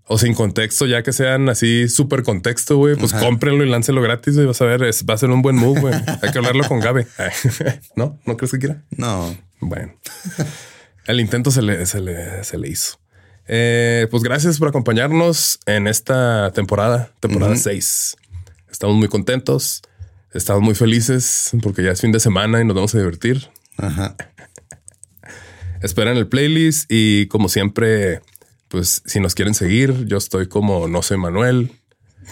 [0.07, 4.37] O sin contexto, ya que sean así súper contexto, güey, pues cómprenlo y láncelo gratis
[4.37, 5.95] y vas a ver, va a ser un buen move, güey.
[5.95, 7.07] Hay que hablarlo con Gabe.
[7.97, 8.21] ¿No?
[8.27, 8.83] ¿No crees que quiera?
[8.91, 9.35] No.
[9.61, 9.95] Bueno,
[11.07, 12.99] el intento se le, se le, hizo.
[13.47, 18.17] Eh, pues gracias por acompañarnos en esta temporada, temporada 6.
[18.71, 19.81] Estamos muy contentos.
[20.35, 23.49] Estamos muy felices porque ya es fin de semana y nos vamos a divertir.
[23.77, 24.17] Ajá.
[25.85, 28.23] Esperen el playlist y como siempre,
[28.69, 31.73] pues si nos quieren seguir, yo estoy como no soy Manuel.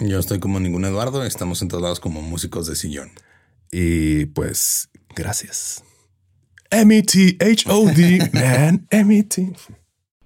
[0.01, 1.23] Yo estoy como ningún Eduardo.
[1.23, 3.11] Estamos en todos lados como músicos de sillón.
[3.71, 5.83] Y pues gracias.
[6.71, 9.53] M-E-T-H-O-D, man, M-E-T.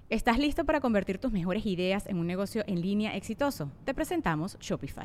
[0.08, 3.70] ¿Estás listo para convertir tus mejores ideas en un negocio en línea exitoso?
[3.84, 5.04] Te presentamos Shopify.